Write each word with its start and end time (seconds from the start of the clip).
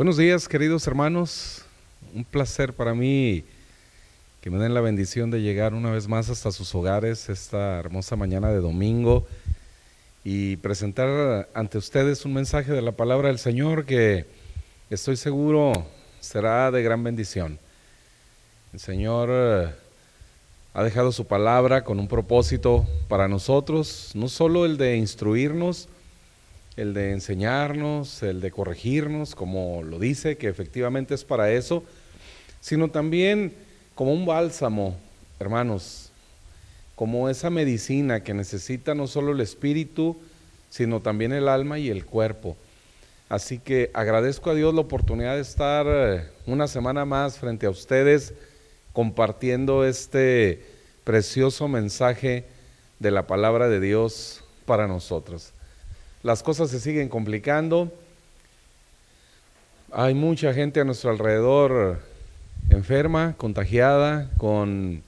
Buenos 0.00 0.16
días, 0.16 0.48
queridos 0.48 0.86
hermanos. 0.86 1.62
Un 2.14 2.24
placer 2.24 2.72
para 2.72 2.94
mí 2.94 3.44
que 4.40 4.48
me 4.48 4.56
den 4.56 4.72
la 4.72 4.80
bendición 4.80 5.30
de 5.30 5.42
llegar 5.42 5.74
una 5.74 5.90
vez 5.90 6.08
más 6.08 6.30
hasta 6.30 6.52
sus 6.52 6.74
hogares 6.74 7.28
esta 7.28 7.78
hermosa 7.78 8.16
mañana 8.16 8.48
de 8.48 8.60
domingo 8.60 9.26
y 10.24 10.56
presentar 10.56 11.50
ante 11.52 11.76
ustedes 11.76 12.24
un 12.24 12.32
mensaje 12.32 12.72
de 12.72 12.80
la 12.80 12.92
palabra 12.92 13.28
del 13.28 13.38
Señor 13.38 13.84
que 13.84 14.24
estoy 14.88 15.18
seguro 15.18 15.74
será 16.20 16.70
de 16.70 16.82
gran 16.82 17.04
bendición. 17.04 17.58
El 18.72 18.80
Señor 18.80 19.28
eh, 19.30 19.68
ha 20.72 20.82
dejado 20.82 21.12
su 21.12 21.26
palabra 21.26 21.84
con 21.84 22.00
un 22.00 22.08
propósito 22.08 22.86
para 23.06 23.28
nosotros, 23.28 24.12
no 24.14 24.28
solo 24.28 24.64
el 24.64 24.78
de 24.78 24.96
instruirnos, 24.96 25.90
el 26.80 26.94
de 26.94 27.12
enseñarnos, 27.12 28.22
el 28.22 28.40
de 28.40 28.50
corregirnos, 28.50 29.34
como 29.34 29.82
lo 29.82 29.98
dice, 29.98 30.38
que 30.38 30.48
efectivamente 30.48 31.12
es 31.14 31.24
para 31.24 31.52
eso, 31.52 31.84
sino 32.62 32.88
también 32.88 33.52
como 33.94 34.14
un 34.14 34.24
bálsamo, 34.24 34.96
hermanos, 35.38 36.10
como 36.94 37.28
esa 37.28 37.50
medicina 37.50 38.22
que 38.22 38.32
necesita 38.32 38.94
no 38.94 39.06
solo 39.08 39.32
el 39.32 39.40
espíritu, 39.40 40.16
sino 40.70 41.00
también 41.00 41.32
el 41.32 41.48
alma 41.48 41.78
y 41.78 41.90
el 41.90 42.06
cuerpo. 42.06 42.56
Así 43.28 43.58
que 43.58 43.90
agradezco 43.92 44.48
a 44.48 44.54
Dios 44.54 44.72
la 44.72 44.80
oportunidad 44.80 45.34
de 45.34 45.42
estar 45.42 45.86
eh, 45.86 46.28
una 46.46 46.66
semana 46.66 47.04
más 47.04 47.38
frente 47.38 47.66
a 47.66 47.70
ustedes 47.70 48.32
compartiendo 48.94 49.84
este 49.84 50.64
precioso 51.04 51.68
mensaje 51.68 52.46
de 52.98 53.10
la 53.10 53.26
palabra 53.26 53.68
de 53.68 53.80
Dios 53.80 54.42
para 54.64 54.88
nosotros 54.88 55.52
las 56.22 56.42
cosas 56.42 56.70
se 56.70 56.80
siguen 56.80 57.08
complicando. 57.08 57.92
Hay 59.90 60.14
mucha 60.14 60.52
gente 60.52 60.80
a 60.80 60.84
nuestro 60.84 61.10
alrededor 61.10 62.00
enferma, 62.68 63.34
contagiada 63.36 64.30
con 64.36 65.02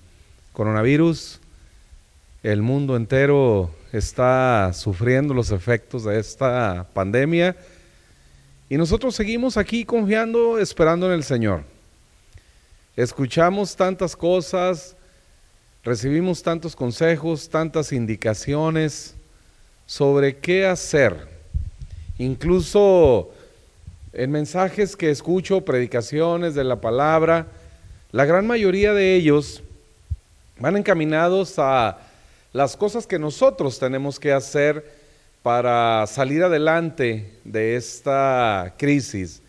coronavirus. 0.52 1.38
El 2.42 2.62
mundo 2.62 2.96
entero 2.96 3.70
está 3.92 4.72
sufriendo 4.72 5.34
los 5.34 5.50
efectos 5.50 6.04
de 6.04 6.18
esta 6.18 6.88
pandemia 6.94 7.56
y 8.70 8.78
nosotros 8.78 9.14
seguimos 9.14 9.58
aquí 9.58 9.84
confiando, 9.84 10.58
esperando 10.58 11.06
en 11.06 11.12
el 11.12 11.24
Señor. 11.24 11.62
Escuchamos 12.96 13.76
tantas 13.76 14.16
cosas, 14.16 14.96
recibimos 15.84 16.42
tantos 16.42 16.74
consejos, 16.74 17.50
tantas 17.50 17.92
indicaciones 17.92 19.14
sobre 19.92 20.38
qué 20.38 20.64
hacer. 20.64 21.28
Incluso 22.16 23.30
en 24.14 24.30
mensajes 24.30 24.96
que 24.96 25.10
escucho, 25.10 25.66
predicaciones 25.66 26.54
de 26.54 26.64
la 26.64 26.80
palabra, 26.80 27.48
la 28.10 28.24
gran 28.24 28.46
mayoría 28.46 28.94
de 28.94 29.14
ellos 29.16 29.62
van 30.58 30.78
encaminados 30.78 31.58
a 31.58 31.98
las 32.54 32.74
cosas 32.74 33.06
que 33.06 33.18
nosotros 33.18 33.78
tenemos 33.78 34.18
que 34.18 34.32
hacer 34.32 34.82
para 35.42 36.06
salir 36.06 36.42
adelante 36.42 37.30
de 37.44 37.76
esta 37.76 38.72
crisis. 38.78 39.42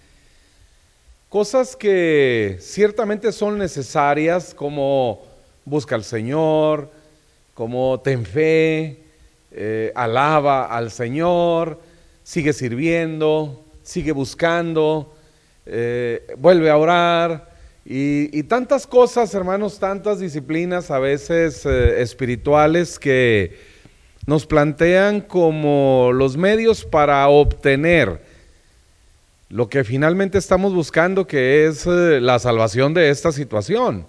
Cosas 1.29 1.73
que 1.73 2.57
ciertamente 2.59 3.31
son 3.31 3.57
necesarias 3.57 4.53
como 4.53 5.21
busca 5.63 5.95
al 5.95 6.03
Señor, 6.03 6.91
como 7.53 7.97
ten 8.01 8.25
fe, 8.25 9.02
eh, 9.55 9.91
alaba 9.95 10.65
al 10.65 10.89
Señor, 10.89 11.79
sigue 12.23 12.53
sirviendo, 12.53 13.63
sigue 13.83 14.11
buscando, 14.11 15.13
eh, 15.67 16.25
vuelve 16.37 16.71
a 16.71 16.77
orar. 16.77 17.53
Y, 17.85 18.43
tantas 18.43 18.87
cosas, 18.87 19.33
hermanos, 19.35 19.77
tantas 19.77 20.19
disciplinas 20.19 20.89
a 20.89 20.99
veces 20.99 21.65
eh, 21.65 22.01
espirituales 22.01 22.97
que 22.97 23.59
nos 24.25 24.45
plantean 24.45 25.21
como 25.21 26.11
los 26.13 26.37
medios 26.37 26.85
para 26.85 27.27
obtener 27.27 28.21
lo 29.49 29.69
que 29.69 29.83
finalmente 29.83 30.37
estamos 30.37 30.73
buscando, 30.73 31.27
que 31.27 31.67
es 31.67 31.85
la 31.85 32.39
salvación 32.39 32.93
de 32.93 33.09
esta 33.09 33.31
situación. 33.31 34.07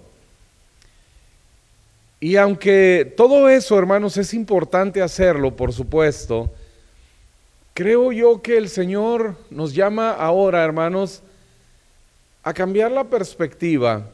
Y 2.25 2.37
aunque 2.37 3.13
todo 3.15 3.49
eso, 3.49 3.77
hermanos, 3.77 4.17
es 4.17 4.33
importante 4.33 4.99
hacerlo, 4.99 5.55
por 5.55 5.71
supuesto, 5.71 6.51
creo 7.75 8.11
yo 8.11 8.41
que 8.41 8.57
el 8.57 8.67
Señor 8.67 9.35
nos 9.51 9.75
llama 9.75 10.09
ahora, 10.09 10.63
hermanos, 10.63 11.21
a 12.41 12.51
cambiar 12.51 12.89
la 12.91 13.03
perspectiva. 13.03 14.07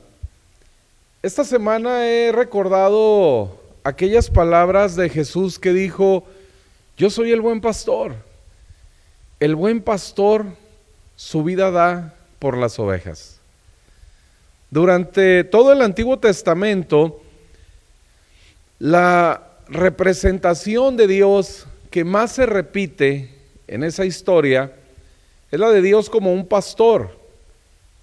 Esta 1.23 1.45
semana 1.45 2.05
he 2.05 2.33
recordado 2.33 3.57
aquellas 3.81 4.29
palabras 4.29 4.97
de 4.97 5.07
Jesús 5.07 5.57
que 5.57 5.72
dijo, 5.72 6.25
yo 6.97 7.09
soy 7.09 7.31
el 7.31 7.39
buen 7.39 7.61
pastor. 7.61 8.16
El 9.39 9.55
buen 9.55 9.81
pastor 9.81 10.47
su 11.16 11.45
vida 11.45 11.72
da 11.72 12.13
por 12.39 12.57
las 12.57 12.78
ovejas. 12.78 13.39
Durante 14.69 15.45
todo 15.45 15.72
el 15.72 15.81
Antiguo 15.81 16.19
Testamento, 16.19 17.20
la 18.81 19.43
representación 19.67 20.97
de 20.97 21.05
Dios 21.05 21.67
que 21.91 22.03
más 22.03 22.31
se 22.31 22.47
repite 22.47 23.29
en 23.67 23.83
esa 23.83 24.05
historia 24.05 24.73
es 25.51 25.59
la 25.59 25.69
de 25.69 25.83
Dios 25.83 26.09
como 26.09 26.33
un 26.33 26.47
pastor 26.47 27.15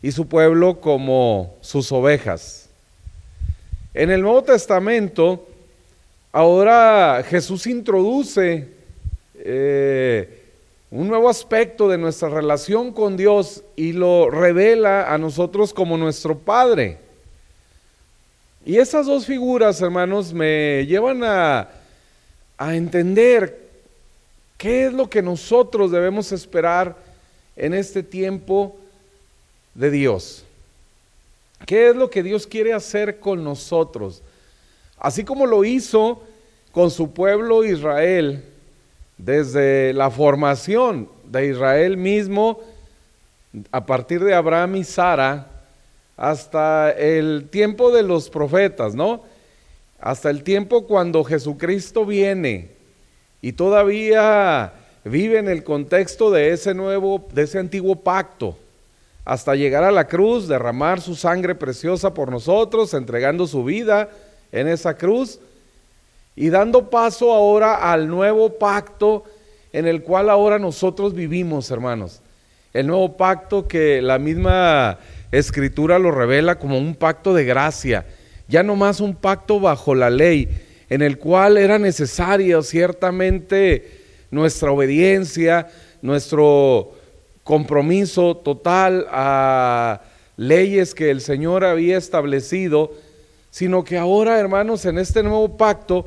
y 0.01 0.13
su 0.13 0.29
pueblo 0.29 0.81
como 0.81 1.57
sus 1.63 1.91
ovejas. 1.91 2.69
En 3.93 4.13
el 4.13 4.23
Nuevo 4.23 4.45
Testamento, 4.45 5.49
ahora 6.31 7.25
Jesús 7.29 7.67
introduce 7.67 8.69
eh, 9.35 10.45
un 10.93 11.09
nuevo 11.09 11.29
aspecto 11.29 11.89
de 11.89 11.99
nuestra 11.99 12.29
relación 12.29 12.93
con 12.93 13.17
Dios 13.17 13.65
y 13.75 13.95
lo 13.95 14.31
revela 14.31 15.13
a 15.13 15.19
nosotros 15.19 15.75
como 15.75 15.97
nuestro 15.97 16.39
Padre. 16.39 17.08
Y 18.69 18.77
esas 18.77 19.07
dos 19.07 19.25
figuras, 19.25 19.81
hermanos, 19.81 20.35
me 20.35 20.85
llevan 20.85 21.25
a, 21.25 21.71
entender 22.59 23.67
qué 24.59 24.85
es 24.85 24.93
lo 24.93 25.09
que 25.09 25.23
nosotros 25.23 25.91
debemos 25.91 26.33
esperar 26.33 26.95
en 27.57 27.73
este 27.73 28.03
tiempo 28.03 28.77
de 29.73 29.91
Dios. 29.91 30.45
¿Qué 31.65 31.89
es 31.89 31.97
lo 31.97 32.11
que 32.11 32.23
Dios 32.23 32.47
quiere 32.47 32.75
hacer 32.75 33.21
con 33.21 33.43
nosotros? 33.43 34.23
Así 34.99 35.25
como 35.25 35.47
lo 35.47 35.65
hizo 35.65 36.23
con 36.71 36.91
su 36.91 37.11
pueblo 37.15 37.65
Israel 37.65 38.45
desde 39.17 39.95
la 39.95 40.11
formación 40.11 41.09
de 41.25 41.47
Israel 41.47 41.97
mismo, 41.97 42.61
a 43.73 43.87
partir 43.87 44.23
de 44.23 44.35
Abraham 44.35 44.77
y 44.77 44.85
Sara, 44.85 45.58
hasta 46.19 46.91
el 46.91 47.49
tiempo 47.49 47.93
de 47.93 48.03
los 48.03 48.29
profetas, 48.29 48.97
¿no? 48.97 49.23
Hasta 50.01 50.31
el 50.31 50.43
tiempo 50.43 50.85
cuando 50.87 51.23
Jesucristo 51.23 52.05
viene 52.05 52.71
y 53.41 53.53
todavía 53.53 54.73
vive 55.05 55.39
en 55.39 55.49
el 55.49 55.63
contexto 55.63 56.33
de 56.33 56.51
ese 56.51 56.75
nuevo, 56.75 57.25
de 57.33 57.43
ese 57.43 57.61
antiguo 57.61 57.95
pacto, 57.97 58.59
hasta 59.25 59.55
llegar 59.55 59.85
a 59.85 59.93
la 59.93 60.09
cruz, 60.09 60.49
derramar 60.49 61.01
su 61.01 61.15
sangre 61.15 61.55
preciosa 61.55 62.13
por 62.13 62.33
nosotros, 62.33 62.95
entregando 62.95 63.47
su 63.47 63.63
vida 63.63 64.09
en 64.51 64.67
esa 64.67 64.97
cruz 64.97 65.39
y 66.35 66.49
dando 66.49 66.91
paso 66.91 67.33
ahora 67.33 67.93
al 67.93 68.09
nuevo 68.09 68.59
pacto 68.59 69.23
en 69.73 69.87
el 69.87 70.03
cual 70.03 70.31
ahora 70.31 70.59
nosotros 70.59 71.15
vivimos, 71.15 71.71
hermanos. 71.71 72.23
El 72.73 72.89
nuevo 72.89 73.17
pacto 73.17 73.69
que 73.69 74.03
la 74.03 74.19
misma 74.19 74.99
escritura 75.33 75.99
lo 75.99 76.11
revela 76.11 76.59
como 76.59 76.79
un 76.79 76.95
pacto 76.95 77.35
de 77.35 77.45
gracia, 77.45 78.07
ya 78.49 78.63
no 78.63 78.77
más 78.77 79.01
un 79.01 79.15
pacto 79.15 79.61
bajo 79.61 79.95
la 79.95 80.11
ley, 80.11 80.49
en 80.89 81.03
el 81.03 81.19
cual 81.19 81.59
era 81.59 81.79
necesaria 81.79 82.63
ciertamente 82.63 84.01
nuestra 84.31 84.73
obediencia, 84.73 85.69
nuestro 86.03 86.93
compromiso 87.45 88.37
total 88.37 89.07
a 89.11 90.03
leyes 90.37 90.95
que 90.95 91.11
el 91.11 91.21
Señor 91.21 91.65
había 91.65 91.99
establecido, 91.99 92.93
sino 93.51 93.85
que 93.85 93.99
ahora, 93.99 94.39
hermanos, 94.39 94.85
en 94.85 94.99
este 94.99 95.23
nuevo 95.23 95.57
pacto 95.57 96.05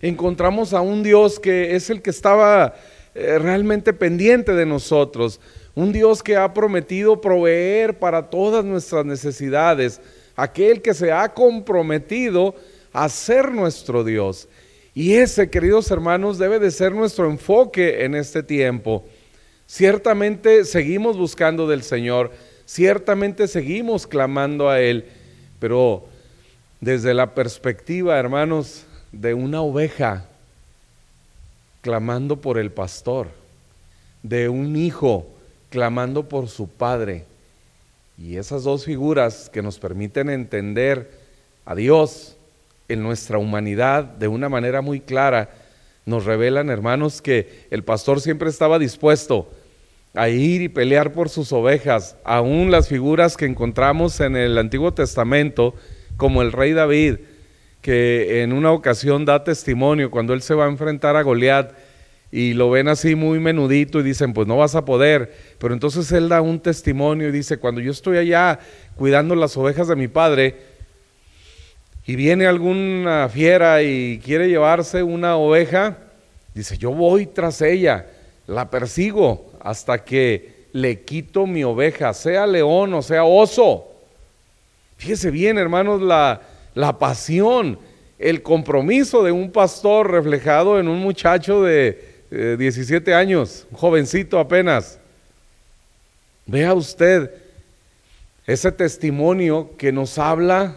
encontramos 0.00 0.72
a 0.72 0.80
un 0.80 1.02
Dios 1.02 1.38
que 1.38 1.74
es 1.74 1.90
el 1.90 2.02
que 2.02 2.10
estaba 2.10 2.74
eh, 3.14 3.38
realmente 3.38 3.92
pendiente 3.92 4.52
de 4.54 4.66
nosotros, 4.66 5.40
un 5.74 5.92
Dios 5.92 6.22
que 6.22 6.36
ha 6.36 6.52
prometido 6.54 7.20
proveer 7.20 7.98
para 7.98 8.30
todas 8.30 8.64
nuestras 8.64 9.04
necesidades, 9.04 10.00
aquel 10.36 10.82
que 10.82 10.94
se 10.94 11.12
ha 11.12 11.28
comprometido 11.34 12.54
a 12.92 13.08
ser 13.08 13.50
nuestro 13.50 14.04
Dios. 14.04 14.48
Y 14.94 15.14
ese, 15.14 15.50
queridos 15.50 15.90
hermanos, 15.90 16.38
debe 16.38 16.60
de 16.60 16.70
ser 16.70 16.92
nuestro 16.92 17.28
enfoque 17.28 18.04
en 18.04 18.14
este 18.14 18.42
tiempo. 18.42 19.04
Ciertamente 19.66 20.64
seguimos 20.64 21.16
buscando 21.16 21.66
del 21.66 21.82
Señor, 21.82 22.30
ciertamente 22.64 23.48
seguimos 23.48 24.06
clamando 24.06 24.70
a 24.70 24.80
Él, 24.80 25.06
pero 25.58 26.04
desde 26.80 27.14
la 27.14 27.34
perspectiva, 27.34 28.18
hermanos, 28.18 28.84
de 29.10 29.34
una 29.34 29.62
oveja 29.62 30.26
clamando 31.80 32.40
por 32.40 32.58
el 32.58 32.70
pastor, 32.70 33.28
de 34.22 34.48
un 34.48 34.76
hijo 34.76 35.33
clamando 35.74 36.28
por 36.28 36.46
su 36.46 36.68
padre. 36.68 37.24
Y 38.16 38.36
esas 38.36 38.62
dos 38.62 38.84
figuras 38.84 39.50
que 39.52 39.60
nos 39.60 39.80
permiten 39.80 40.30
entender 40.30 41.10
a 41.64 41.74
Dios 41.74 42.36
en 42.88 43.02
nuestra 43.02 43.38
humanidad 43.38 44.04
de 44.04 44.28
una 44.28 44.48
manera 44.48 44.82
muy 44.82 45.00
clara, 45.00 45.50
nos 46.06 46.26
revelan, 46.26 46.70
hermanos, 46.70 47.20
que 47.20 47.66
el 47.72 47.82
pastor 47.82 48.20
siempre 48.20 48.50
estaba 48.50 48.78
dispuesto 48.78 49.50
a 50.14 50.28
ir 50.28 50.62
y 50.62 50.68
pelear 50.68 51.12
por 51.12 51.28
sus 51.28 51.52
ovejas, 51.52 52.14
aún 52.22 52.70
las 52.70 52.86
figuras 52.86 53.36
que 53.36 53.46
encontramos 53.46 54.20
en 54.20 54.36
el 54.36 54.56
Antiguo 54.58 54.94
Testamento, 54.94 55.74
como 56.16 56.42
el 56.42 56.52
rey 56.52 56.72
David, 56.72 57.16
que 57.82 58.42
en 58.42 58.52
una 58.52 58.70
ocasión 58.70 59.24
da 59.24 59.42
testimonio 59.42 60.12
cuando 60.12 60.34
él 60.34 60.42
se 60.42 60.54
va 60.54 60.66
a 60.66 60.70
enfrentar 60.70 61.16
a 61.16 61.22
Goliat 61.22 61.72
y 62.36 62.52
lo 62.52 62.68
ven 62.68 62.88
así 62.88 63.14
muy 63.14 63.38
menudito 63.38 64.00
y 64.00 64.02
dicen, 64.02 64.32
pues 64.32 64.48
no 64.48 64.56
vas 64.56 64.74
a 64.74 64.84
poder, 64.84 65.32
pero 65.60 65.72
entonces 65.72 66.10
él 66.10 66.28
da 66.28 66.40
un 66.40 66.58
testimonio 66.58 67.28
y 67.28 67.30
dice, 67.30 67.58
cuando 67.58 67.80
yo 67.80 67.92
estoy 67.92 68.16
allá 68.16 68.58
cuidando 68.96 69.36
las 69.36 69.56
ovejas 69.56 69.86
de 69.86 69.94
mi 69.94 70.08
padre 70.08 70.56
y 72.04 72.16
viene 72.16 72.48
alguna 72.48 73.28
fiera 73.28 73.84
y 73.84 74.18
quiere 74.18 74.48
llevarse 74.48 75.04
una 75.04 75.36
oveja, 75.36 75.98
dice, 76.54 76.76
yo 76.76 76.90
voy 76.90 77.26
tras 77.26 77.62
ella, 77.62 78.06
la 78.48 78.68
persigo 78.68 79.52
hasta 79.60 80.02
que 80.02 80.66
le 80.72 81.02
quito 81.02 81.46
mi 81.46 81.62
oveja, 81.62 82.12
sea 82.14 82.48
león 82.48 82.94
o 82.94 83.02
sea 83.02 83.22
oso. 83.22 83.92
Fíjese 84.96 85.30
bien, 85.30 85.56
hermanos, 85.56 86.02
la, 86.02 86.40
la 86.74 86.98
pasión, 86.98 87.78
el 88.18 88.42
compromiso 88.42 89.22
de 89.22 89.30
un 89.30 89.52
pastor 89.52 90.10
reflejado 90.10 90.80
en 90.80 90.88
un 90.88 90.98
muchacho 90.98 91.62
de 91.62 92.13
17 92.58 93.14
años, 93.14 93.66
un 93.70 93.78
jovencito 93.78 94.38
apenas. 94.38 94.98
Vea 96.46 96.74
usted 96.74 97.30
ese 98.46 98.72
testimonio 98.72 99.70
que 99.78 99.92
nos 99.92 100.18
habla 100.18 100.76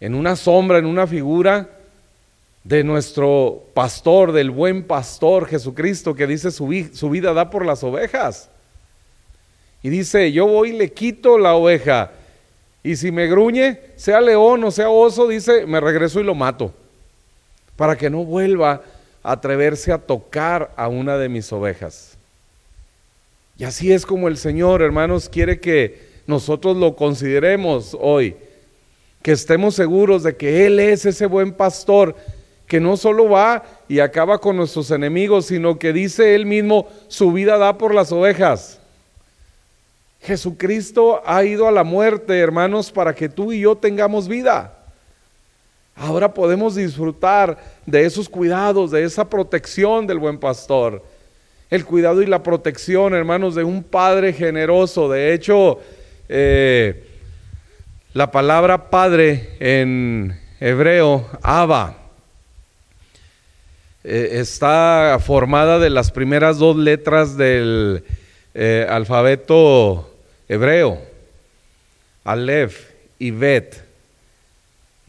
en 0.00 0.14
una 0.14 0.36
sombra, 0.36 0.78
en 0.78 0.86
una 0.86 1.06
figura 1.06 1.68
de 2.64 2.84
nuestro 2.84 3.64
pastor, 3.74 4.32
del 4.32 4.50
buen 4.50 4.84
pastor 4.84 5.46
Jesucristo, 5.46 6.14
que 6.14 6.26
dice 6.26 6.50
su, 6.50 6.88
su 6.92 7.10
vida 7.10 7.32
da 7.32 7.50
por 7.50 7.66
las 7.66 7.82
ovejas. 7.82 8.48
Y 9.82 9.88
dice, 9.88 10.32
yo 10.32 10.46
voy 10.46 10.70
y 10.70 10.78
le 10.78 10.92
quito 10.92 11.38
la 11.38 11.54
oveja 11.54 12.12
y 12.82 12.96
si 12.96 13.12
me 13.12 13.26
gruñe, 13.26 13.78
sea 13.96 14.20
león 14.20 14.64
o 14.64 14.70
sea 14.70 14.88
oso, 14.88 15.28
dice, 15.28 15.66
me 15.66 15.80
regreso 15.80 16.20
y 16.20 16.24
lo 16.24 16.34
mato. 16.34 16.72
Para 17.76 17.96
que 17.96 18.10
no 18.10 18.24
vuelva 18.24 18.82
atreverse 19.22 19.92
a 19.92 19.98
tocar 19.98 20.72
a 20.76 20.88
una 20.88 21.18
de 21.18 21.28
mis 21.28 21.52
ovejas. 21.52 22.16
Y 23.58 23.64
así 23.64 23.92
es 23.92 24.06
como 24.06 24.28
el 24.28 24.38
Señor, 24.38 24.80
hermanos, 24.82 25.28
quiere 25.28 25.60
que 25.60 26.08
nosotros 26.26 26.76
lo 26.76 26.96
consideremos 26.96 27.96
hoy. 28.00 28.36
Que 29.22 29.32
estemos 29.32 29.74
seguros 29.74 30.22
de 30.22 30.36
que 30.36 30.66
Él 30.66 30.80
es 30.80 31.04
ese 31.04 31.26
buen 31.26 31.52
pastor 31.52 32.16
que 32.66 32.80
no 32.80 32.96
solo 32.96 33.28
va 33.28 33.64
y 33.88 33.98
acaba 33.98 34.38
con 34.38 34.56
nuestros 34.56 34.90
enemigos, 34.92 35.46
sino 35.46 35.78
que 35.78 35.92
dice 35.92 36.36
Él 36.36 36.46
mismo, 36.46 36.88
su 37.08 37.32
vida 37.32 37.58
da 37.58 37.76
por 37.76 37.92
las 37.92 38.12
ovejas. 38.12 38.78
Jesucristo 40.20 41.20
ha 41.26 41.42
ido 41.44 41.66
a 41.66 41.72
la 41.72 41.82
muerte, 41.82 42.38
hermanos, 42.38 42.92
para 42.92 43.14
que 43.14 43.28
tú 43.28 43.52
y 43.52 43.60
yo 43.60 43.76
tengamos 43.76 44.28
vida. 44.28 44.79
Ahora 46.00 46.32
podemos 46.32 46.76
disfrutar 46.76 47.62
de 47.84 48.06
esos 48.06 48.26
cuidados, 48.26 48.90
de 48.90 49.04
esa 49.04 49.28
protección 49.28 50.06
del 50.06 50.18
buen 50.18 50.38
pastor. 50.38 51.04
El 51.68 51.84
cuidado 51.84 52.22
y 52.22 52.26
la 52.26 52.42
protección, 52.42 53.12
hermanos, 53.12 53.54
de 53.54 53.64
un 53.64 53.82
padre 53.82 54.32
generoso. 54.32 55.10
De 55.10 55.34
hecho, 55.34 55.78
eh, 56.30 57.04
la 58.14 58.30
palabra 58.30 58.88
padre 58.88 59.50
en 59.60 60.40
hebreo, 60.58 61.28
Abba, 61.42 61.98
eh, 64.02 64.38
está 64.40 65.18
formada 65.20 65.78
de 65.78 65.90
las 65.90 66.10
primeras 66.10 66.56
dos 66.56 66.78
letras 66.78 67.36
del 67.36 68.04
eh, 68.54 68.86
alfabeto 68.88 70.10
hebreo, 70.48 70.98
Aleph 72.24 72.88
y 73.18 73.32
Bet, 73.32 73.89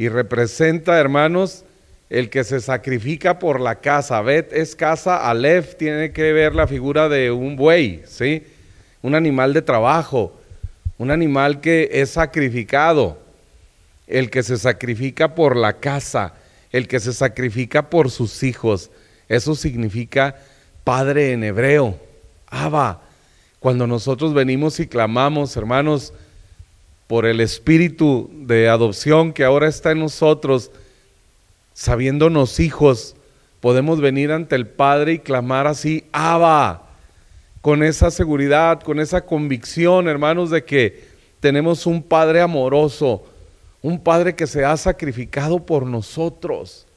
y 0.01 0.09
representa, 0.09 0.99
hermanos, 0.99 1.63
el 2.09 2.31
que 2.31 2.43
se 2.43 2.59
sacrifica 2.59 3.37
por 3.37 3.61
la 3.61 3.81
casa. 3.81 4.19
Bet 4.23 4.51
es 4.51 4.75
casa, 4.75 5.29
Aleph 5.29 5.75
tiene 5.75 6.11
que 6.11 6.33
ver 6.33 6.55
la 6.55 6.65
figura 6.65 7.07
de 7.07 7.29
un 7.29 7.55
buey, 7.55 8.01
¿sí? 8.07 8.41
Un 9.03 9.13
animal 9.13 9.53
de 9.53 9.61
trabajo, 9.61 10.33
un 10.97 11.11
animal 11.11 11.61
que 11.61 11.87
es 11.91 12.09
sacrificado, 12.09 13.19
el 14.07 14.31
que 14.31 14.41
se 14.41 14.57
sacrifica 14.57 15.35
por 15.35 15.55
la 15.55 15.73
casa, 15.73 16.33
el 16.71 16.87
que 16.87 16.99
se 16.99 17.13
sacrifica 17.13 17.87
por 17.87 18.09
sus 18.09 18.41
hijos. 18.41 18.89
Eso 19.29 19.53
significa 19.53 20.35
padre 20.83 21.33
en 21.33 21.43
hebreo, 21.43 21.95
Abba. 22.47 23.01
Cuando 23.59 23.85
nosotros 23.85 24.33
venimos 24.33 24.79
y 24.79 24.87
clamamos, 24.87 25.55
hermanos, 25.57 26.11
por 27.11 27.25
el 27.25 27.41
espíritu 27.41 28.29
de 28.31 28.69
adopción 28.69 29.33
que 29.33 29.43
ahora 29.43 29.67
está 29.67 29.91
en 29.91 29.99
nosotros, 29.99 30.71
sabiéndonos 31.73 32.61
hijos, 32.61 33.17
podemos 33.59 33.99
venir 33.99 34.31
ante 34.31 34.55
el 34.55 34.65
Padre 34.65 35.11
y 35.11 35.19
clamar 35.19 35.67
así, 35.67 36.05
Abba, 36.13 36.87
con 37.59 37.83
esa 37.83 38.11
seguridad, 38.11 38.79
con 38.79 38.97
esa 38.97 39.25
convicción, 39.25 40.07
hermanos, 40.07 40.51
de 40.51 40.63
que 40.63 41.03
tenemos 41.41 41.85
un 41.85 42.01
Padre 42.01 42.39
amoroso, 42.39 43.25
un 43.81 44.01
Padre 44.01 44.33
que 44.33 44.47
se 44.47 44.63
ha 44.63 44.77
sacrificado 44.77 45.65
por 45.65 45.85
nosotros. 45.85 46.87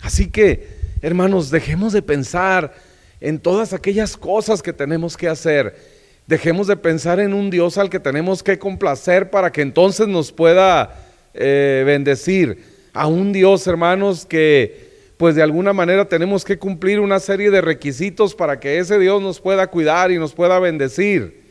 Así 0.00 0.30
que, 0.30 0.78
hermanos, 1.02 1.50
dejemos 1.50 1.92
de 1.92 2.00
pensar 2.00 2.72
en 3.20 3.38
todas 3.38 3.74
aquellas 3.74 4.16
cosas 4.16 4.62
que 4.62 4.72
tenemos 4.72 5.14
que 5.14 5.28
hacer. 5.28 5.93
Dejemos 6.26 6.66
de 6.66 6.76
pensar 6.76 7.20
en 7.20 7.34
un 7.34 7.50
Dios 7.50 7.76
al 7.76 7.90
que 7.90 8.00
tenemos 8.00 8.42
que 8.42 8.58
complacer 8.58 9.30
para 9.30 9.52
que 9.52 9.60
entonces 9.60 10.08
nos 10.08 10.32
pueda 10.32 10.94
eh, 11.34 11.82
bendecir. 11.84 12.64
A 12.94 13.06
un 13.08 13.32
Dios, 13.32 13.66
hermanos, 13.66 14.24
que 14.24 14.94
pues 15.18 15.34
de 15.34 15.42
alguna 15.42 15.72
manera 15.72 16.08
tenemos 16.08 16.44
que 16.44 16.58
cumplir 16.58 17.00
una 17.00 17.20
serie 17.20 17.50
de 17.50 17.60
requisitos 17.60 18.34
para 18.34 18.58
que 18.58 18.78
ese 18.78 18.98
Dios 18.98 19.20
nos 19.20 19.40
pueda 19.40 19.66
cuidar 19.66 20.10
y 20.10 20.18
nos 20.18 20.32
pueda 20.32 20.58
bendecir. 20.58 21.42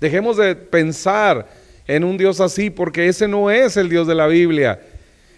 Dejemos 0.00 0.36
de 0.36 0.54
pensar 0.54 1.48
en 1.86 2.04
un 2.04 2.18
Dios 2.18 2.40
así 2.40 2.70
porque 2.70 3.08
ese 3.08 3.26
no 3.26 3.50
es 3.50 3.76
el 3.76 3.88
Dios 3.88 4.06
de 4.06 4.14
la 4.14 4.26
Biblia. 4.26 4.80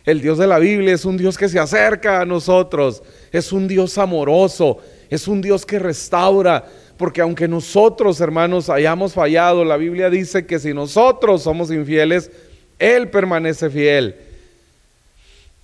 El 0.04 0.20
Dios 0.20 0.38
de 0.38 0.48
la 0.48 0.58
Biblia 0.58 0.94
es 0.94 1.04
un 1.04 1.16
Dios 1.16 1.38
que 1.38 1.48
se 1.48 1.60
acerca 1.60 2.20
a 2.20 2.26
nosotros, 2.26 3.02
es 3.30 3.52
un 3.52 3.68
Dios 3.68 3.96
amoroso, 3.98 4.78
es 5.14 5.28
un 5.28 5.42
Dios 5.42 5.66
que 5.66 5.78
restaura, 5.78 6.64
porque 6.96 7.20
aunque 7.20 7.46
nosotros, 7.46 8.18
hermanos, 8.22 8.70
hayamos 8.70 9.12
fallado, 9.12 9.62
la 9.62 9.76
Biblia 9.76 10.08
dice 10.08 10.46
que 10.46 10.58
si 10.58 10.72
nosotros 10.72 11.42
somos 11.42 11.70
infieles, 11.70 12.30
Él 12.78 13.10
permanece 13.10 13.68
fiel. 13.68 14.16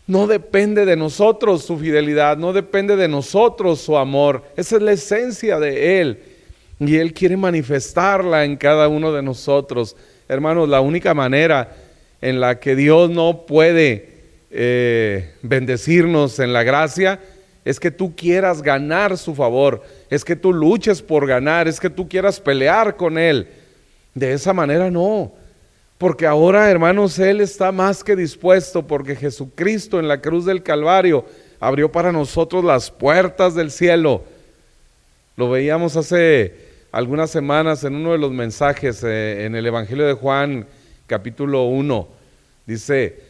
No 0.07 0.27
depende 0.27 0.85
de 0.85 0.97
nosotros 0.97 1.65
su 1.65 1.79
fidelidad, 1.79 2.37
no 2.37 2.53
depende 2.53 2.95
de 2.95 3.09
nosotros 3.09 3.81
su 3.81 3.97
amor. 3.97 4.45
Esa 4.55 4.77
es 4.77 4.83
la 4.83 4.93
esencia 4.93 5.59
de 5.59 6.03
Él. 6.03 6.19
Y 6.79 6.97
Él 6.97 7.15
quiere 7.15 7.39
manifestarla 7.39 8.45
en 8.45 8.55
cada 8.55 8.87
uno 8.89 9.15
de 9.15 9.23
nosotros. 9.23 9.97
Hermanos, 10.29 10.69
la 10.69 10.83
única 10.83 11.15
manera 11.15 11.75
en 12.21 12.39
la 12.39 12.61
que 12.61 12.77
Dios 12.77 13.09
no 13.09 13.47
puede 13.47 14.11
eh, 14.51 15.33
bendecirnos 15.41 16.39
en 16.39 16.53
la 16.53 16.65
gracia 16.65 17.19
es 17.65 17.79
que 17.79 17.91
tú 17.91 18.15
quieras 18.17 18.63
ganar 18.63 19.19
su 19.19 19.35
favor, 19.35 19.83
es 20.11 20.25
que 20.25 20.37
tú 20.37 20.53
luches 20.53 21.03
por 21.03 21.27
ganar, 21.27 21.69
es 21.69 21.81
que 21.81 21.91
tú 21.91 22.09
quieras 22.09 22.41
pelear 22.41 22.97
con 22.97 23.19
Él. 23.19 23.49
De 24.15 24.33
esa 24.33 24.53
manera 24.53 24.91
no, 24.91 25.33
porque 25.99 26.27
ahora, 26.27 26.71
hermanos, 26.71 27.19
Él 27.19 27.41
está 27.41 27.73
más 27.73 28.05
que 28.05 28.15
dispuesto, 28.15 28.87
porque 28.87 29.17
Jesucristo 29.17 29.99
en 29.99 30.07
la 30.07 30.21
cruz 30.21 30.45
del 30.45 30.63
Calvario 30.63 31.25
abrió 31.59 31.91
para 31.91 32.13
nosotros 32.13 32.65
las 32.65 32.91
puertas 32.91 33.55
del 33.57 33.73
cielo. 33.73 34.23
Lo 35.37 35.51
veíamos 35.51 35.97
hace 35.97 36.55
algunas 36.93 37.31
semanas 37.31 37.83
en 37.83 37.97
uno 37.97 38.13
de 38.13 38.19
los 38.19 38.31
mensajes 38.31 39.03
eh, 39.03 39.45
en 39.45 39.57
el 39.57 39.67
Evangelio 39.67 40.07
de 40.07 40.15
Juan, 40.15 40.67
capítulo 41.09 41.65
1. 41.65 42.09
Dice, 42.65 43.21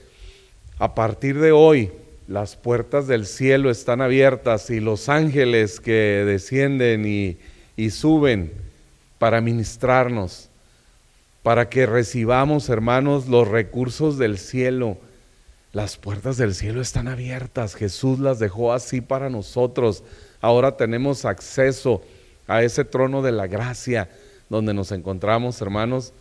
a 0.78 0.94
partir 0.94 1.38
de 1.38 1.52
hoy, 1.52 1.90
las 2.28 2.56
puertas 2.56 3.06
del 3.06 3.25
cielo 3.25 3.70
están 3.70 4.02
abiertas 4.02 4.68
y 4.68 4.80
los 4.80 5.08
ángeles 5.08 5.80
que 5.80 6.25
descienden 6.26 7.06
y, 7.06 7.90
suben 7.90 8.52
para 9.18 9.40
ministrarnos, 9.40 10.50
para 11.42 11.70
que 11.70 11.87
recibamos, 11.87 12.68
hermanos, 12.68 13.28
los 13.28 13.49
recursos 13.49 14.18
del 14.18 14.37
cielo. 14.37 14.99
Las 15.73 15.97
puertas 15.97 16.37
del 16.37 16.54
cielo 16.54 16.82
están 16.82 17.08
abiertas. 17.08 17.75
Jesús 17.75 18.18
las 18.18 18.38
dejó 18.38 18.75
así 18.75 19.00
para 19.00 19.30
nosotros. 19.30 20.04
Ahora 20.42 20.76
tenemos 20.76 21.25
acceso 21.25 22.02
a 22.47 22.62
ese 22.62 22.85
trono 22.85 23.23
de 23.23 23.32
la 23.32 23.47
gracia 23.47 24.11
donde 24.50 24.75
nos 24.75 24.92
encontramos, 24.92 25.62
hermanos, 25.62 26.12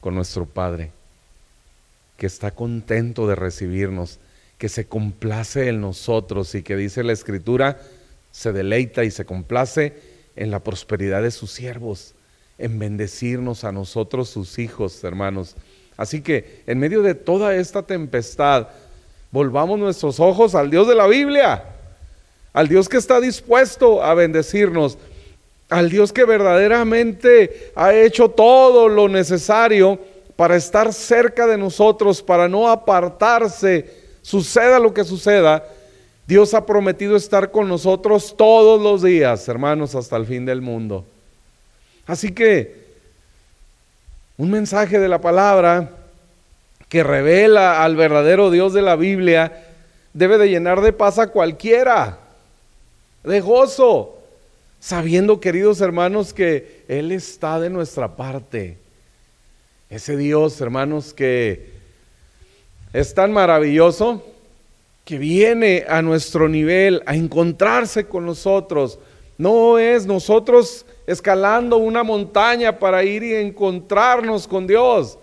con 0.00 0.14
nuestro 0.14 0.46
Padre, 0.46 0.92
que 2.16 2.26
está 2.26 2.52
contento 2.52 3.26
de 3.26 3.34
recibirnos, 3.34 4.20
que 4.58 4.68
se 4.68 4.86
complace 4.86 5.68
en 5.68 5.80
nosotros 5.80 6.54
y 6.54 6.62
que 6.62 6.76
dice 6.76 7.02
la 7.02 7.12
Escritura, 7.12 7.78
se 8.30 8.52
deleita 8.52 9.04
y 9.04 9.10
se 9.10 9.24
complace 9.24 9.94
en 10.36 10.50
la 10.50 10.60
prosperidad 10.60 11.22
de 11.22 11.30
sus 11.30 11.50
siervos 11.50 12.14
en 12.58 12.78
bendecirnos 12.78 13.64
a 13.64 13.72
nosotros, 13.72 14.28
sus 14.28 14.58
hijos, 14.58 15.02
hermanos. 15.04 15.56
Así 15.96 16.20
que 16.20 16.62
en 16.66 16.78
medio 16.78 17.02
de 17.02 17.14
toda 17.14 17.54
esta 17.54 17.82
tempestad, 17.82 18.68
volvamos 19.30 19.78
nuestros 19.78 20.20
ojos 20.20 20.54
al 20.54 20.70
Dios 20.70 20.88
de 20.88 20.94
la 20.94 21.06
Biblia, 21.06 21.64
al 22.52 22.68
Dios 22.68 22.88
que 22.88 22.96
está 22.96 23.20
dispuesto 23.20 24.02
a 24.02 24.14
bendecirnos, 24.14 24.96
al 25.68 25.90
Dios 25.90 26.12
que 26.12 26.24
verdaderamente 26.24 27.72
ha 27.74 27.94
hecho 27.94 28.30
todo 28.30 28.88
lo 28.88 29.08
necesario 29.08 29.98
para 30.36 30.56
estar 30.56 30.92
cerca 30.92 31.46
de 31.46 31.58
nosotros, 31.58 32.22
para 32.22 32.48
no 32.48 32.68
apartarse, 32.68 34.05
suceda 34.26 34.80
lo 34.80 34.92
que 34.92 35.04
suceda. 35.04 35.64
Dios 36.26 36.52
ha 36.52 36.66
prometido 36.66 37.14
estar 37.14 37.52
con 37.52 37.68
nosotros 37.68 38.34
todos 38.36 38.82
los 38.82 39.02
días, 39.02 39.46
hermanos, 39.48 39.94
hasta 39.94 40.16
el 40.16 40.26
fin 40.26 40.44
del 40.44 40.60
mundo. 40.60 41.04
Así 42.08 42.32
que 42.32 42.86
un 44.36 44.50
mensaje 44.50 44.98
de 44.98 45.06
la 45.06 45.20
palabra 45.20 45.90
que 46.88 47.04
revela 47.04 47.84
al 47.84 47.94
verdadero 47.94 48.50
Dios 48.50 48.72
de 48.72 48.82
la 48.82 48.96
Biblia 48.96 49.64
debe 50.12 50.38
de 50.38 50.48
llenar 50.48 50.80
de 50.80 50.92
paz 50.92 51.20
a 51.20 51.28
cualquiera, 51.28 52.18
de 53.22 53.40
gozo, 53.40 54.18
sabiendo, 54.80 55.38
queridos 55.38 55.80
hermanos, 55.80 56.34
que 56.34 56.82
Él 56.88 57.12
está 57.12 57.60
de 57.60 57.70
nuestra 57.70 58.16
parte. 58.16 58.76
Ese 59.88 60.16
Dios, 60.16 60.60
hermanos, 60.60 61.14
que 61.14 61.75
es 62.96 63.12
tan 63.12 63.30
maravilloso, 63.30 64.22
que 65.04 65.18
viene 65.18 65.84
a 65.86 66.00
nuestro 66.00 66.48
nivel 66.48 67.02
a 67.04 67.14
encontrarse 67.14 68.06
con 68.06 68.24
nosotros. 68.24 68.98
No 69.36 69.78
es 69.78 70.06
nosotros 70.06 70.86
escalando 71.06 71.76
una 71.76 72.02
montaña 72.02 72.78
para 72.78 73.04
ir 73.04 73.22
y 73.22 73.34
encontrarnos 73.34 74.48
con 74.48 74.66
Dios. 74.66 75.18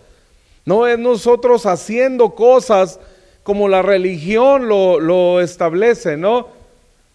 No 0.65 0.85
es 0.85 0.99
nosotros 0.99 1.65
haciendo 1.65 2.35
cosas 2.35 2.99
como 3.41 3.67
la 3.67 3.81
religión 3.81 4.67
lo, 4.67 5.41
establece, 5.41 6.15
¿no? 6.15 6.49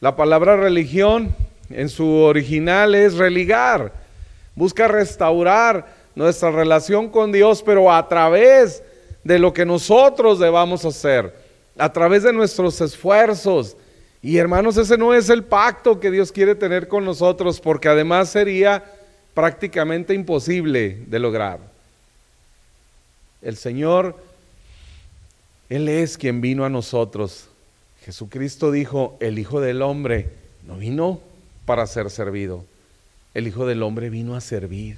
La 0.00 0.16
palabra 0.16 0.56
religión 0.56 1.36
en 1.70 1.88
su 1.88 2.04
original 2.04 2.96
es 2.96 3.14
religar. 3.14 3.92
Busca 4.56 4.88
restaurar 4.88 5.86
nuestra 6.16 6.50
relación 6.50 7.10
con 7.10 7.30
Dios, 7.30 7.62
pero 7.62 7.92
a 7.92 8.08
través 8.08 8.82
de 9.28 9.38
lo 9.38 9.52
que 9.52 9.66
nosotros 9.66 10.38
debamos 10.38 10.86
hacer, 10.86 11.34
a 11.76 11.92
través 11.92 12.22
de 12.22 12.32
nuestros 12.32 12.80
esfuerzos, 12.80 13.76
y 14.22 14.38
hermanos, 14.38 14.78
ese 14.78 14.96
no 14.96 15.12
es 15.12 15.28
el 15.28 15.44
pacto 15.44 16.00
que 16.00 16.10
Dios 16.10 16.32
quiere 16.32 16.54
tener 16.54 16.88
con 16.88 17.04
nosotros, 17.04 17.60
porque 17.60 17.88
además 17.88 18.30
sería 18.30 18.82
prácticamente 19.34 20.14
imposible 20.14 21.02
de 21.06 21.18
lograr. 21.18 21.60
El 23.42 23.58
Señor, 23.58 24.16
Él 25.68 25.90
es 25.90 26.16
quien 26.16 26.40
vino 26.40 26.64
a 26.64 26.70
nosotros. 26.70 27.48
Jesucristo 28.06 28.72
dijo, 28.72 29.18
el 29.20 29.38
Hijo 29.38 29.60
del 29.60 29.82
Hombre 29.82 30.30
no 30.66 30.78
vino 30.78 31.20
para 31.66 31.86
ser 31.86 32.10
servido, 32.10 32.64
el 33.34 33.46
Hijo 33.46 33.66
del 33.66 33.82
Hombre 33.82 34.08
vino 34.08 34.34
a 34.34 34.40
servir. 34.40 34.96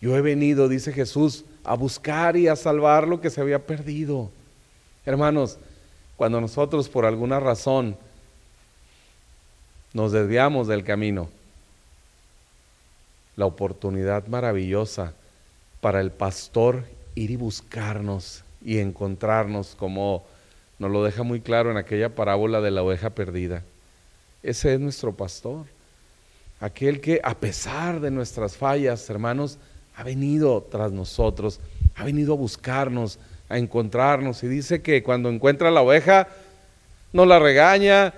Yo 0.00 0.16
he 0.16 0.20
venido, 0.20 0.68
dice 0.68 0.92
Jesús, 0.92 1.44
a 1.64 1.74
buscar 1.74 2.36
y 2.36 2.48
a 2.48 2.56
salvar 2.56 3.08
lo 3.08 3.20
que 3.20 3.30
se 3.30 3.40
había 3.40 3.66
perdido. 3.66 4.30
Hermanos, 5.06 5.58
cuando 6.16 6.40
nosotros 6.40 6.88
por 6.88 7.04
alguna 7.04 7.40
razón 7.40 7.96
nos 9.94 10.10
desviamos 10.12 10.66
del 10.66 10.84
camino. 10.84 11.28
La 13.36 13.46
oportunidad 13.46 14.26
maravillosa 14.26 15.14
para 15.80 16.00
el 16.00 16.10
pastor 16.10 16.84
ir 17.14 17.30
y 17.30 17.36
buscarnos 17.36 18.42
y 18.64 18.78
encontrarnos 18.78 19.76
como 19.76 20.24
nos 20.78 20.90
lo 20.90 21.04
deja 21.04 21.22
muy 21.22 21.40
claro 21.40 21.70
en 21.70 21.76
aquella 21.76 22.14
parábola 22.14 22.60
de 22.60 22.72
la 22.72 22.82
oveja 22.82 23.10
perdida. 23.10 23.62
Ese 24.42 24.74
es 24.74 24.80
nuestro 24.80 25.12
pastor. 25.12 25.66
Aquel 26.60 27.00
que 27.00 27.20
a 27.22 27.34
pesar 27.34 28.00
de 28.00 28.10
nuestras 28.10 28.56
fallas, 28.56 29.08
hermanos, 29.08 29.58
ha 29.96 30.02
venido 30.02 30.66
tras 30.70 30.92
nosotros, 30.92 31.60
ha 31.94 32.04
venido 32.04 32.34
a 32.34 32.36
buscarnos, 32.36 33.18
a 33.48 33.58
encontrarnos. 33.58 34.42
Y 34.42 34.48
dice 34.48 34.82
que 34.82 35.02
cuando 35.02 35.28
encuentra 35.28 35.70
la 35.70 35.82
oveja, 35.82 36.28
no 37.12 37.26
la 37.26 37.38
regaña, 37.38 38.12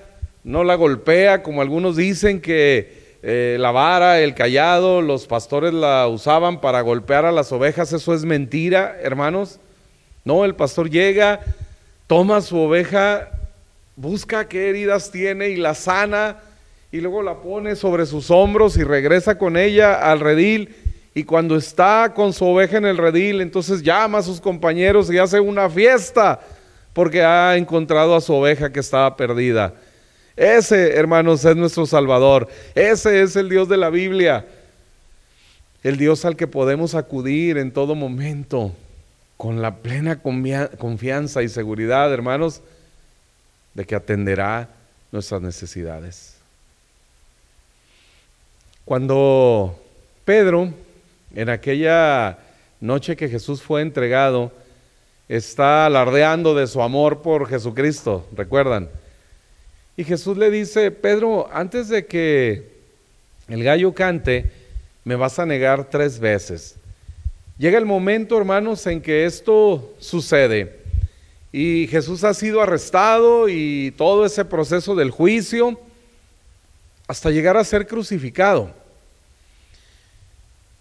no 0.45 0.64
la 0.64 0.75
golpea, 0.75 1.42
como 1.42 1.61
algunos 1.61 1.97
dicen 1.97 2.40
que 2.40 3.18
eh, 3.23 3.56
la 3.61 3.73
vara, 3.73 4.21
el 4.21 4.35
callado, 4.35 5.02
los 5.02 5.26
pastores 5.26 5.75
la 5.75 6.06
usaban 6.09 6.61
para 6.61 6.80
golpear 6.80 7.25
a 7.26 7.33
las 7.33 7.52
ovejas. 7.52 7.92
Eso 7.92 8.14
es 8.14 8.25
mentira, 8.25 8.97
hermanos. 9.02 9.59
No, 10.25 10.45
el 10.45 10.54
pastor 10.54 10.90
llega, 10.90 11.40
toma 12.06 12.40
su 12.40 12.59
oveja, 12.59 13.30
busca 13.97 14.49
qué 14.49 14.71
heridas 14.71 15.11
tiene 15.11 15.50
y 15.50 15.56
la 15.56 15.75
sana 15.75 16.38
y 16.90 17.00
luego 17.00 17.23
la 17.23 17.42
pone 17.42 17.76
sobre 17.76 18.06
sus 18.06 18.30
hombros 18.30 18.76
y 18.76 18.85
regresa 18.85 19.38
con 19.38 19.56
ella 19.56 20.11
al 20.11 20.21
redil 20.21 20.75
y 21.16 21.25
cuando 21.25 21.56
está 21.56 22.12
con 22.14 22.35
su 22.35 22.44
oveja 22.44 22.76
en 22.76 22.85
el 22.85 22.99
redil, 22.99 23.40
entonces 23.40 23.82
llama 23.82 24.18
a 24.18 24.23
sus 24.23 24.38
compañeros 24.38 25.11
y 25.11 25.16
hace 25.16 25.40
una 25.40 25.70
fiesta 25.70 26.38
porque 26.92 27.25
ha 27.25 27.56
encontrado 27.56 28.14
a 28.14 28.20
su 28.20 28.35
oveja 28.35 28.70
que 28.70 28.80
estaba 28.80 29.16
perdida. 29.16 29.73
Ese, 30.37 30.94
hermanos, 30.94 31.42
es 31.46 31.56
nuestro 31.56 31.87
Salvador. 31.87 32.49
Ese 32.75 33.23
es 33.23 33.35
el 33.35 33.49
Dios 33.49 33.66
de 33.66 33.78
la 33.78 33.88
Biblia. 33.88 34.44
El 35.82 35.96
Dios 35.96 36.26
al 36.26 36.37
que 36.37 36.46
podemos 36.46 36.94
acudir 36.94 37.56
en 37.56 37.73
todo 37.73 37.94
momento 37.94 38.73
con 39.38 39.62
la 39.62 39.76
plena 39.76 40.20
confianza 40.20 41.42
y 41.42 41.49
seguridad, 41.49 42.12
hermanos, 42.12 42.61
de 43.73 43.87
que 43.87 43.94
atenderá 43.94 44.68
nuestras 45.12 45.40
necesidades. 45.40 46.37
Cuando 48.85 49.80
Pedro 50.26 50.85
en 51.37 51.50
aquella 51.50 52.38
noche 52.81 53.14
que 53.14 53.28
Jesús 53.28 53.62
fue 53.62 53.83
entregado, 53.83 54.50
está 55.28 55.85
alardeando 55.85 56.55
de 56.55 56.66
su 56.66 56.81
amor 56.81 57.21
por 57.21 57.47
Jesucristo, 57.47 58.26
¿recuerdan? 58.35 58.88
Y 59.99 60.05
Jesús 60.05 60.38
le 60.38 60.50
dice, 60.50 60.90
Pedro, 60.90 61.49
antes 61.52 61.88
de 61.88 62.07
que 62.07 62.71
el 63.49 63.62
gallo 63.62 63.95
cante, 63.95 64.50
me 65.05 65.14
vas 65.14 65.38
a 65.38 65.45
negar 65.45 65.90
tres 65.90 66.19
veces. 66.19 66.76
Llega 67.59 67.76
el 67.76 67.87
momento, 67.87 68.38
hermanos, 68.38 68.87
en 68.87 69.02
que 69.02 69.26
esto 69.26 69.95
sucede. 69.99 70.81
Y 71.52 71.87
Jesús 71.88 72.25
ha 72.25 72.33
sido 72.33 72.62
arrestado 72.62 73.50
y 73.50 73.93
todo 73.99 74.25
ese 74.25 74.45
proceso 74.47 74.95
del 74.95 75.11
juicio 75.11 75.78
hasta 77.07 77.31
llegar 77.31 77.59
a 77.59 77.64
ser 77.64 77.87
crucificado. 77.87 78.86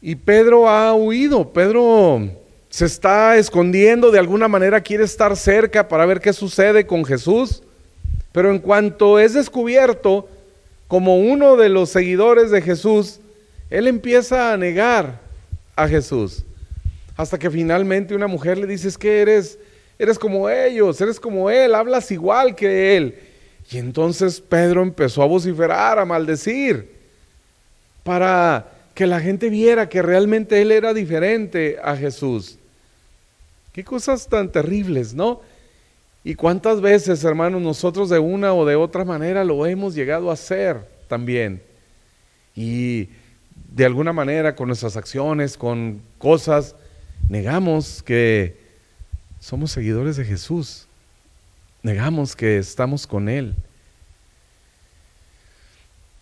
Y 0.07 0.13
Pedro 0.13 0.69
ha 0.69 0.93
huido, 0.93 1.51
Pedro 1.51 2.29
se 2.69 2.85
está 2.85 3.37
escondiendo, 3.37 4.11
de 4.11 4.19
alguna 4.19 4.47
manera 4.47 4.79
quiere 4.79 5.03
estar 5.03 5.35
cerca 5.35 5.87
para 5.87 6.05
ver 6.05 6.19
qué 6.19 6.31
sucede 6.31 6.85
con 6.85 7.03
Jesús, 7.03 7.63
pero 8.31 8.51
en 8.51 8.59
cuanto 8.59 9.17
es 9.17 9.33
descubierto 9.33 10.29
como 10.87 11.17
uno 11.17 11.55
de 11.55 11.69
los 11.69 11.89
seguidores 11.89 12.51
de 12.51 12.61
Jesús, 12.61 13.19
él 13.71 13.87
empieza 13.87 14.53
a 14.53 14.57
negar 14.57 15.21
a 15.75 15.87
Jesús, 15.87 16.43
hasta 17.17 17.39
que 17.39 17.49
finalmente 17.49 18.13
una 18.13 18.27
mujer 18.27 18.59
le 18.59 18.67
dice, 18.67 18.89
es 18.89 18.99
que 18.99 19.23
eres, 19.23 19.57
eres 19.97 20.19
como 20.19 20.51
ellos, 20.51 21.01
eres 21.01 21.19
como 21.19 21.49
él, 21.49 21.73
hablas 21.73 22.11
igual 22.11 22.53
que 22.53 22.95
él. 22.95 23.17
Y 23.71 23.79
entonces 23.79 24.39
Pedro 24.39 24.83
empezó 24.83 25.23
a 25.23 25.25
vociferar, 25.25 25.97
a 25.97 26.05
maldecir, 26.05 26.93
para 28.03 28.74
que 28.95 29.05
la 29.05 29.19
gente 29.19 29.49
viera 29.49 29.89
que 29.89 30.01
realmente 30.01 30.61
él 30.61 30.71
era 30.71 30.93
diferente 30.93 31.77
a 31.83 31.97
Jesús. 31.97 32.57
Qué 33.73 33.83
cosas 33.83 34.27
tan 34.27 34.51
terribles, 34.51 35.13
¿no? 35.13 35.41
Y 36.23 36.35
cuántas 36.35 36.79
veces, 36.79 37.23
hermanos, 37.25 37.61
nosotros 37.61 38.09
de 38.09 38.19
una 38.19 38.53
o 38.53 38.65
de 38.65 38.75
otra 38.75 39.03
manera 39.03 39.43
lo 39.43 39.65
hemos 39.65 39.93
llegado 39.93 40.29
a 40.29 40.33
hacer 40.33 40.79
también. 41.09 41.61
Y 42.55 43.09
de 43.73 43.85
alguna 43.85 44.13
manera 44.13 44.55
con 44.55 44.67
nuestras 44.67 44.95
acciones, 44.95 45.57
con 45.57 46.01
cosas, 46.17 46.73
negamos 47.27 48.01
que 48.01 48.57
somos 49.41 49.71
seguidores 49.71 50.15
de 50.15 50.23
Jesús. 50.23 50.87
Negamos 51.83 52.33
que 52.33 52.57
estamos 52.57 53.05
con 53.05 53.27
Él. 53.27 53.55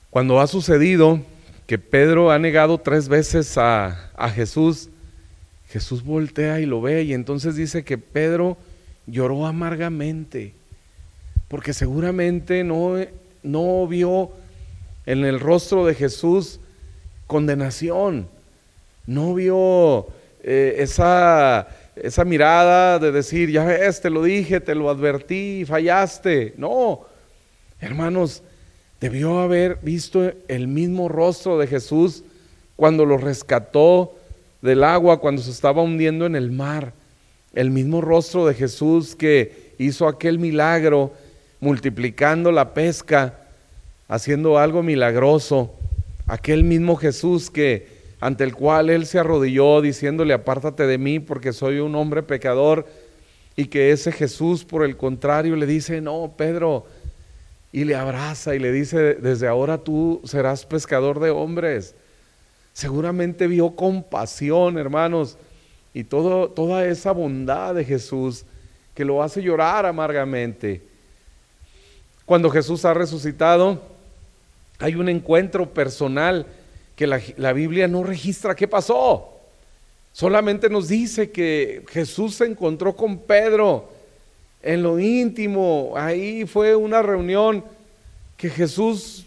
Cuando 0.09 0.41
ha 0.41 0.47
sucedido 0.47 1.21
que 1.67 1.77
Pedro 1.77 2.31
ha 2.31 2.39
negado 2.39 2.77
tres 2.77 3.07
veces 3.07 3.57
a, 3.57 4.11
Jesús, 4.33 4.89
Jesús 5.69 6.03
voltea 6.03 6.59
y 6.59 6.65
lo 6.65 6.81
ve 6.81 7.03
y 7.03 7.13
entonces 7.13 7.55
dice 7.55 7.83
que 7.83 7.97
Pedro 7.97 8.57
lloró 9.07 9.45
amargamente, 9.45 10.53
porque 11.47 11.73
seguramente 11.73 12.63
no, 12.63 12.95
no 13.43 13.87
vio 13.87 14.31
en 15.05 15.25
el 15.25 15.39
rostro 15.39 15.85
de 15.85 15.95
Jesús 15.95 16.59
condenación, 17.27 18.27
no 19.05 19.33
vio 19.33 20.07
eh, 20.43 20.75
esa, 20.79 21.67
esa 21.95 22.25
mirada 22.25 22.99
de 22.99 23.11
decir, 23.11 23.49
ya 23.49 23.63
ves, 23.63 24.01
te 24.01 24.09
lo 24.09 24.23
dije, 24.23 24.59
te 24.59 24.75
lo 24.75 24.89
advertí, 24.89 25.63
fallaste. 25.65 26.53
No, 26.57 27.01
hermanos, 27.79 28.43
debió 29.03 29.39
haber 29.39 29.79
visto 29.81 30.31
el 30.47 30.69
mismo 30.69 31.09
rostro 31.09 31.59
de 31.59 31.67
Jesús 31.67 32.23
cuando 32.77 33.05
lo 33.05 33.17
rescató 33.17 34.15
del 34.61 34.81
agua, 34.81 35.19
cuando 35.19 35.41
se 35.41 35.51
estaba 35.51 35.81
hundiendo 35.81 36.25
en 36.25 36.37
el 36.37 36.53
mar. 36.53 36.93
El 37.53 37.69
mismo 37.69 37.99
rostro 37.99 38.45
de 38.45 38.53
Jesús 38.53 39.13
que 39.13 39.73
hizo 39.77 40.07
aquel 40.07 40.39
milagro, 40.39 41.11
multiplicando 41.59 42.49
la 42.53 42.73
pesca, 42.73 43.41
haciendo 44.07 44.57
algo 44.57 44.83
milagroso. 44.83 45.73
Aquel 46.25 46.63
mismo 46.63 46.95
Jesús 46.95 47.49
que 47.49 47.87
ante 48.21 48.45
el 48.45 48.55
cual 48.55 48.89
él 48.89 49.05
se 49.05 49.19
arrodilló 49.19 49.81
diciéndole, 49.81 50.33
apártate 50.33 50.87
de 50.87 50.97
mí 50.97 51.19
porque 51.19 51.51
soy 51.51 51.79
un 51.79 51.93
hombre 51.95 52.23
pecador, 52.23 52.87
y 53.57 53.65
que 53.65 53.91
ese 53.91 54.13
Jesús, 54.13 54.63
por 54.63 54.85
el 54.85 54.95
contrario, 54.95 55.57
le 55.57 55.65
dice, 55.65 55.99
no, 55.99 56.35
Pedro, 56.37 56.85
y 57.73 57.85
le 57.85 57.95
abraza 57.95 58.53
y 58.53 58.59
le 58.59 58.71
dice, 58.71 59.15
desde 59.15 59.47
ahora 59.47 59.79
tú 59.79 60.21
serás 60.23 60.63
pescador 60.63 61.19
de 61.19 61.31
hombres. 61.31 61.95
Seguramente 62.71 63.47
vio 63.47 63.75
compasión, 63.75 64.77
hermanos, 64.77 65.37
y 65.91 66.03
toda 66.03 66.85
esa 66.85 67.11
bondad 67.11 67.73
de 67.73 67.83
Jesús 67.83 68.45
que 68.93 69.03
lo 69.03 69.23
hace 69.23 69.41
llorar 69.41 69.87
amargamente. 69.87 70.83
Cuando 72.25 72.51
Jesús 72.51 72.85
ha 72.85 72.93
resucitado, 72.93 73.81
hay 74.77 74.93
un 74.93 75.09
encuentro 75.09 75.73
personal 75.73 76.45
que 76.95 77.07
la, 77.07 77.19
la, 77.37 77.53
Biblia 77.53 77.87
no 77.87 78.03
registra 78.03 78.55
qué 78.55 78.67
pasó. 78.67 79.33
Solamente 80.11 80.69
nos 80.69 80.89
dice 80.89 81.31
que 81.31 81.83
Jesús 81.89 82.35
se 82.35 82.45
encontró 82.45 82.95
con 82.95 83.17
Pedro 83.17 83.89
en 84.63 84.81
lo 84.81 84.97
íntimo. 84.97 85.93
Ahí 85.95 86.45
fue 86.45 86.75
una 86.75 87.01
reunión 87.01 87.63
que 88.37 88.49
Jesús 88.49 89.25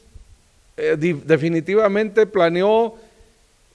eh, 0.77 0.97
definitivamente 1.25 2.27
planeó 2.27 2.95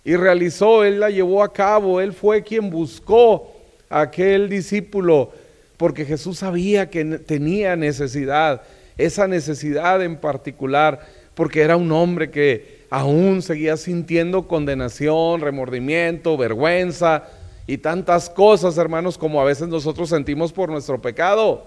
y 0.03 0.15
realizó, 0.15 0.83
Él 0.83 0.99
la 0.99 1.11
llevó 1.11 1.43
a 1.43 1.53
cabo, 1.53 2.01
Él 2.01 2.11
fue 2.11 2.43
quien 2.43 2.69
buscó 2.69 3.53
a 3.89 4.01
aquel 4.01 4.49
discípulo, 4.49 5.31
porque 5.77 6.05
Jesús 6.05 6.39
sabía 6.39 6.89
que 6.89 7.05
tenía 7.19 7.75
necesidad, 7.75 8.63
esa 8.97 9.27
necesidad 9.27 10.03
en 10.03 10.17
particular, 10.17 11.07
porque 11.35 11.61
era 11.61 11.77
un 11.77 11.91
hombre 11.91 12.29
que 12.29 12.81
aún 12.89 13.41
seguía 13.41 13.77
sintiendo 13.77 14.47
condenación, 14.47 15.41
remordimiento, 15.41 16.35
vergüenza 16.35 17.23
y 17.71 17.77
tantas 17.77 18.29
cosas, 18.29 18.77
hermanos, 18.77 19.17
como 19.17 19.39
a 19.39 19.45
veces 19.45 19.69
nosotros 19.69 20.09
sentimos 20.09 20.51
por 20.51 20.69
nuestro 20.69 21.01
pecado. 21.01 21.65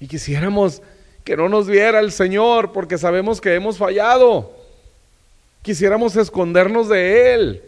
Y 0.00 0.08
quisiéramos 0.08 0.82
que 1.22 1.36
no 1.36 1.48
nos 1.48 1.68
viera 1.68 2.00
el 2.00 2.10
Señor 2.10 2.72
porque 2.72 2.98
sabemos 2.98 3.40
que 3.40 3.54
hemos 3.54 3.78
fallado 3.78 4.56
quisiéramos 5.66 6.14
escondernos 6.14 6.88
de 6.88 7.34
Él. 7.34 7.62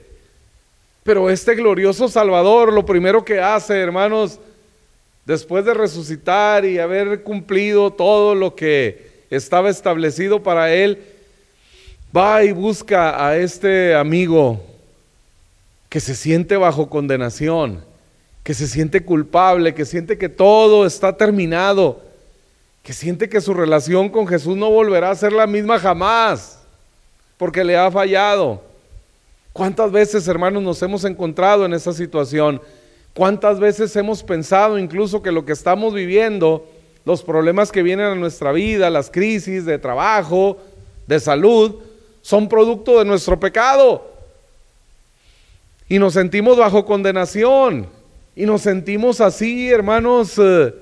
Pero 1.03 1.31
este 1.31 1.57
glorioso 1.57 2.09
Salvador, 2.09 2.73
lo 2.73 2.87
primero 2.87 3.25
que 3.25 3.41
hace, 3.41 3.77
hermanos, 3.79 4.39
después 5.25 5.65
de 5.65 5.75
resucitar 5.75 6.65
y 6.65 6.79
haber 6.79 7.25
cumplido 7.25 7.93
todo 7.93 8.37
lo 8.37 8.55
que 8.55 9.25
estaba 9.31 9.69
establecido 9.69 10.45
para 10.45 10.73
Él, 10.73 11.01
va 12.17 12.45
y 12.45 12.53
busca 12.53 13.27
a 13.27 13.37
este 13.37 13.97
amigo 13.97 14.61
que 15.89 16.01
se 16.01 16.15
siente 16.15 16.57
bajo 16.57 16.91
condenación, 16.91 17.85
que 18.43 18.55
se 18.55 18.67
siente 18.67 19.05
culpable, 19.05 19.75
que 19.75 19.85
siente 19.85 20.19
que 20.19 20.29
todo 20.29 20.87
está 20.87 21.17
terminado, 21.17 22.03
que 22.83 22.93
siente 22.93 23.29
que 23.29 23.41
su 23.41 23.55
relación 23.55 24.09
con 24.09 24.27
Jesús 24.27 24.57
no 24.57 24.71
volverá 24.71 25.11
a 25.11 25.15
ser 25.15 25.33
la 25.33 25.47
misma 25.47 25.79
jamás 25.79 26.59
porque 27.39 27.65
le 27.65 27.77
ha 27.77 27.91
fallado. 27.91 28.61
¿Cuántas 29.53 29.91
veces, 29.91 30.29
hermanos, 30.29 30.63
nos 30.63 30.83
hemos 30.83 31.05
encontrado 31.05 31.65
en 31.65 31.73
esa 31.73 31.93
situación? 31.93 32.61
¿Cuántas 33.15 33.59
veces 33.59 33.95
hemos 33.97 34.23
pensado 34.23 34.79
incluso 34.79 35.23
que 35.23 35.33
lo 35.33 35.45
que 35.45 35.53
estamos 35.53 35.95
viviendo, 35.95 36.67
los 37.05 37.23
problemas 37.23 37.73
que 37.73 37.83
vienen 37.83 38.07
a 38.07 38.15
nuestra 38.15 38.53
vida, 38.53 38.91
las 38.91 39.11
crisis 39.11 39.65
de 39.65 39.79
trabajo, 39.79 40.59
de 41.07 41.19
salud, 41.19 41.77
son 42.23 42.49
producto 42.49 42.99
de 42.99 43.05
nuestro 43.05 43.41
pecado? 43.41 44.18
Y 45.89 45.99
nos 45.99 46.15
sentimos 46.15 46.59
bajo 46.59 46.85
condenación. 46.85 47.87
Y 48.37 48.47
nos 48.47 48.63
sentimos 48.63 49.21
así, 49.21 49.71
hermanos, 49.71 50.35
eh, 50.39 50.75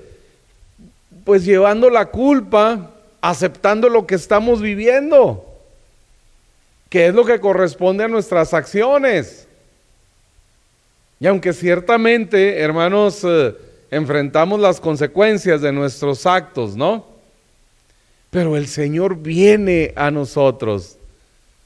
pues 1.23 1.43
llevando 1.45 1.89
la 1.89 2.05
culpa, 2.05 2.91
aceptando 3.21 3.89
lo 3.89 4.05
que 4.05 4.15
estamos 4.15 4.61
viviendo 4.61 5.47
que 6.89 7.07
es 7.07 7.13
lo 7.13 7.25
que 7.25 7.39
corresponde 7.39 8.03
a 8.03 8.07
nuestras 8.07 8.53
acciones. 8.53 9.47
Y 11.19 11.27
aunque 11.27 11.53
ciertamente, 11.53 12.59
hermanos, 12.59 13.21
eh, 13.23 13.55
enfrentamos 13.91 14.59
las 14.59 14.79
consecuencias 14.79 15.61
de 15.61 15.71
nuestros 15.71 16.25
actos, 16.25 16.75
¿no? 16.75 17.05
Pero 18.29 18.55
el 18.55 18.67
Señor 18.67 19.17
viene 19.17 19.93
a 19.95 20.11
nosotros. 20.11 20.96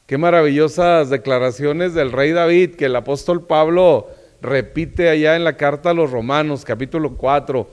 Qué 0.06 0.18
maravillosas 0.18 1.10
declaraciones 1.10 1.94
del 1.94 2.12
rey 2.12 2.32
David 2.32 2.76
que 2.76 2.86
el 2.86 2.96
apóstol 2.96 3.46
Pablo 3.46 4.10
repite 4.42 5.10
allá 5.10 5.36
en 5.36 5.44
la 5.44 5.58
carta 5.58 5.92
a 5.92 5.94
los 5.94 6.12
Romanos, 6.12 6.66
capítulo 6.66 7.16
4. 7.16 7.68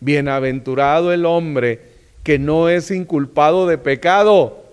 Bienaventurado 0.00 1.12
el 1.12 1.24
hombre 1.24 1.80
que 2.22 2.38
no 2.38 2.68
es 2.68 2.90
inculpado 2.90 3.66
de 3.66 3.78
pecado 3.78 4.68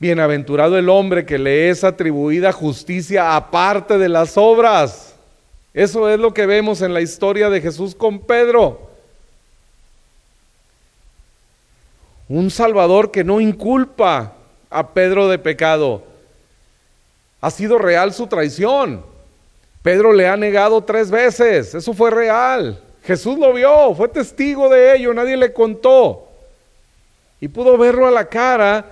Bienaventurado 0.00 0.78
el 0.78 0.88
hombre 0.88 1.26
que 1.26 1.38
le 1.38 1.70
es 1.70 1.82
atribuida 1.82 2.52
justicia 2.52 3.34
aparte 3.34 3.98
de 3.98 4.08
las 4.08 4.36
obras. 4.36 5.16
Eso 5.74 6.08
es 6.08 6.20
lo 6.20 6.32
que 6.32 6.46
vemos 6.46 6.82
en 6.82 6.94
la 6.94 7.00
historia 7.00 7.50
de 7.50 7.60
Jesús 7.60 7.96
con 7.96 8.20
Pedro. 8.20 8.90
Un 12.28 12.50
Salvador 12.50 13.10
que 13.10 13.24
no 13.24 13.40
inculpa 13.40 14.34
a 14.70 14.88
Pedro 14.88 15.28
de 15.28 15.38
pecado. 15.38 16.02
Ha 17.40 17.50
sido 17.50 17.78
real 17.78 18.12
su 18.12 18.26
traición. 18.26 19.04
Pedro 19.82 20.12
le 20.12 20.28
ha 20.28 20.36
negado 20.36 20.82
tres 20.82 21.10
veces. 21.10 21.74
Eso 21.74 21.94
fue 21.94 22.10
real. 22.10 22.80
Jesús 23.04 23.38
lo 23.38 23.52
vio, 23.54 23.94
fue 23.94 24.08
testigo 24.08 24.68
de 24.68 24.96
ello, 24.96 25.14
nadie 25.14 25.36
le 25.36 25.52
contó. 25.52 26.28
Y 27.40 27.48
pudo 27.48 27.78
verlo 27.78 28.06
a 28.06 28.10
la 28.10 28.28
cara 28.28 28.84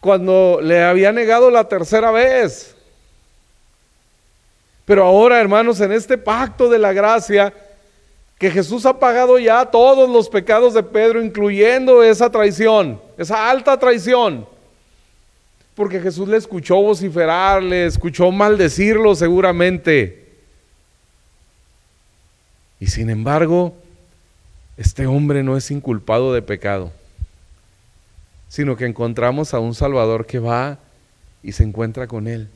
cuando 0.00 0.58
le 0.60 0.82
había 0.82 1.12
negado 1.12 1.50
la 1.50 1.68
tercera 1.68 2.10
vez. 2.10 2.74
Pero 4.84 5.04
ahora, 5.04 5.40
hermanos, 5.40 5.80
en 5.80 5.92
este 5.92 6.18
pacto 6.18 6.68
de 6.68 6.78
la 6.78 6.92
gracia, 6.92 7.52
que 8.38 8.50
Jesús 8.50 8.84
ha 8.86 8.98
pagado 8.98 9.38
ya 9.38 9.64
todos 9.66 10.08
los 10.10 10.28
pecados 10.28 10.74
de 10.74 10.82
Pedro, 10.82 11.22
incluyendo 11.22 12.02
esa 12.02 12.30
traición, 12.30 13.00
esa 13.16 13.48
alta 13.48 13.78
traición. 13.78 14.46
Porque 15.74 16.00
Jesús 16.00 16.28
le 16.28 16.36
escuchó 16.36 16.76
vociferar, 16.76 17.62
le 17.62 17.86
escuchó 17.86 18.30
maldecirlo 18.30 19.14
seguramente. 19.14 20.28
Y 22.78 22.86
sin 22.86 23.10
embargo, 23.10 23.74
este 24.76 25.06
hombre 25.06 25.42
no 25.42 25.56
es 25.56 25.70
inculpado 25.70 26.32
de 26.32 26.42
pecado 26.42 26.92
sino 28.54 28.76
que 28.76 28.86
encontramos 28.86 29.52
a 29.52 29.58
un 29.58 29.74
Salvador 29.74 30.26
que 30.26 30.38
va 30.38 30.78
y 31.42 31.50
se 31.50 31.64
encuentra 31.64 32.06
con 32.06 32.28
Él, 32.28 32.48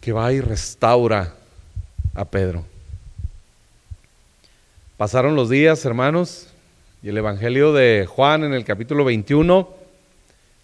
que 0.00 0.10
va 0.10 0.32
y 0.32 0.40
restaura 0.40 1.34
a 2.14 2.24
Pedro. 2.24 2.64
Pasaron 4.96 5.36
los 5.36 5.50
días, 5.50 5.84
hermanos, 5.84 6.48
y 7.02 7.10
el 7.10 7.18
Evangelio 7.18 7.74
de 7.74 8.06
Juan 8.08 8.42
en 8.42 8.54
el 8.54 8.64
capítulo 8.64 9.04
21 9.04 9.68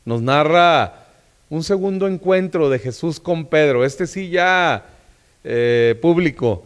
nos 0.05 0.23
narra 0.23 1.07
un 1.49 1.63
segundo 1.63 2.09
encuentro 2.09 2.71
de 2.71 2.79
Jesús 2.79 3.21
con 3.21 3.45
Pedro, 3.45 3.85
este 3.85 4.07
sí 4.07 4.31
ya 4.31 4.87
eh, 5.45 5.99
público, 6.01 6.65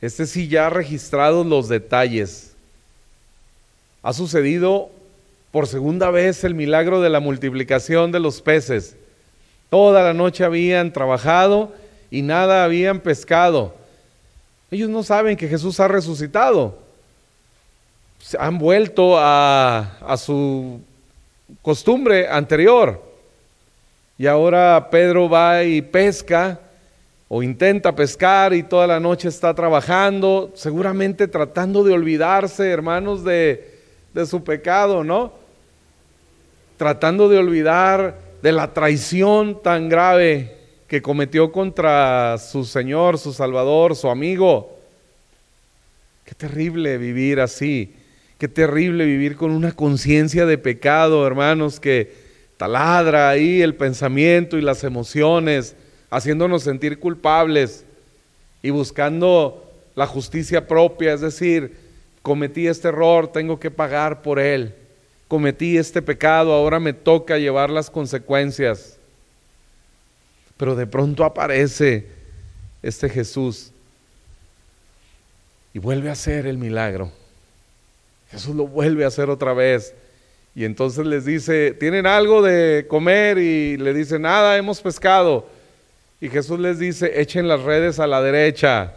este 0.00 0.26
sí 0.26 0.48
ya 0.48 0.70
registrados 0.70 1.46
los 1.46 1.68
detalles. 1.68 2.54
Ha 4.02 4.12
sucedido 4.12 4.90
por 5.50 5.66
segunda 5.66 6.10
vez 6.10 6.44
el 6.44 6.54
milagro 6.54 7.00
de 7.02 7.10
la 7.10 7.20
multiplicación 7.20 8.10
de 8.10 8.20
los 8.20 8.40
peces. 8.40 8.96
Toda 9.68 10.02
la 10.02 10.14
noche 10.14 10.44
habían 10.44 10.92
trabajado 10.92 11.72
y 12.10 12.22
nada 12.22 12.64
habían 12.64 13.00
pescado. 13.00 13.74
Ellos 14.70 14.88
no 14.88 15.02
saben 15.02 15.36
que 15.36 15.48
Jesús 15.48 15.78
ha 15.78 15.88
resucitado. 15.88 16.78
Se 18.18 18.38
han 18.40 18.58
vuelto 18.58 19.18
a, 19.18 19.98
a 20.00 20.16
su 20.16 20.80
costumbre 21.60 22.28
anterior. 22.28 23.02
Y 24.16 24.26
ahora 24.26 24.88
Pedro 24.90 25.28
va 25.28 25.62
y 25.64 25.82
pesca 25.82 26.60
o 27.28 27.42
intenta 27.42 27.94
pescar 27.94 28.52
y 28.52 28.62
toda 28.62 28.86
la 28.86 29.00
noche 29.00 29.28
está 29.28 29.54
trabajando, 29.54 30.52
seguramente 30.54 31.28
tratando 31.28 31.82
de 31.82 31.92
olvidarse, 31.92 32.70
hermanos, 32.70 33.24
de, 33.24 33.78
de 34.12 34.26
su 34.26 34.44
pecado, 34.44 35.02
¿no? 35.02 35.32
Tratando 36.76 37.28
de 37.28 37.38
olvidar 37.38 38.18
de 38.42 38.52
la 38.52 38.74
traición 38.74 39.62
tan 39.62 39.88
grave 39.88 40.56
que 40.86 41.00
cometió 41.00 41.50
contra 41.50 42.36
su 42.36 42.66
Señor, 42.66 43.18
su 43.18 43.32
Salvador, 43.32 43.96
su 43.96 44.10
amigo. 44.10 44.78
Qué 46.24 46.34
terrible 46.34 46.98
vivir 46.98 47.40
así. 47.40 47.94
Qué 48.42 48.48
terrible 48.48 49.04
vivir 49.04 49.36
con 49.36 49.52
una 49.52 49.70
conciencia 49.70 50.46
de 50.46 50.58
pecado, 50.58 51.24
hermanos, 51.24 51.78
que 51.78 52.12
taladra 52.56 53.28
ahí 53.28 53.62
el 53.62 53.76
pensamiento 53.76 54.58
y 54.58 54.62
las 54.62 54.82
emociones, 54.82 55.76
haciéndonos 56.10 56.64
sentir 56.64 56.98
culpables 56.98 57.84
y 58.60 58.70
buscando 58.70 59.70
la 59.94 60.08
justicia 60.08 60.66
propia, 60.66 61.12
es 61.12 61.20
decir, 61.20 61.76
cometí 62.20 62.66
este 62.66 62.88
error, 62.88 63.28
tengo 63.28 63.60
que 63.60 63.70
pagar 63.70 64.22
por 64.22 64.40
él, 64.40 64.74
cometí 65.28 65.78
este 65.78 66.02
pecado, 66.02 66.52
ahora 66.52 66.80
me 66.80 66.94
toca 66.94 67.38
llevar 67.38 67.70
las 67.70 67.90
consecuencias. 67.90 68.98
Pero 70.56 70.74
de 70.74 70.88
pronto 70.88 71.24
aparece 71.24 72.08
este 72.82 73.08
Jesús 73.08 73.70
y 75.72 75.78
vuelve 75.78 76.08
a 76.08 76.14
hacer 76.14 76.48
el 76.48 76.58
milagro. 76.58 77.21
Jesús 78.32 78.56
lo 78.56 78.66
vuelve 78.66 79.04
a 79.04 79.08
hacer 79.08 79.28
otra 79.28 79.52
vez. 79.52 79.94
Y 80.54 80.64
entonces 80.64 81.06
les 81.06 81.24
dice, 81.24 81.72
¿tienen 81.72 82.06
algo 82.06 82.42
de 82.42 82.86
comer? 82.88 83.38
Y 83.38 83.76
le 83.76 83.94
dice, 83.94 84.18
nada, 84.18 84.56
hemos 84.56 84.80
pescado. 84.80 85.46
Y 86.20 86.28
Jesús 86.28 86.58
les 86.58 86.78
dice, 86.78 87.20
echen 87.20 87.46
las 87.46 87.60
redes 87.62 87.98
a 87.98 88.06
la 88.06 88.22
derecha. 88.22 88.94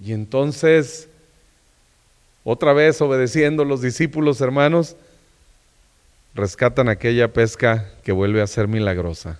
Y 0.00 0.12
entonces, 0.12 1.08
otra 2.44 2.72
vez 2.72 3.00
obedeciendo 3.00 3.64
los 3.64 3.82
discípulos 3.82 4.40
hermanos, 4.40 4.96
rescatan 6.34 6.88
aquella 6.88 7.32
pesca 7.32 7.88
que 8.04 8.12
vuelve 8.12 8.40
a 8.40 8.46
ser 8.46 8.68
milagrosa. 8.68 9.38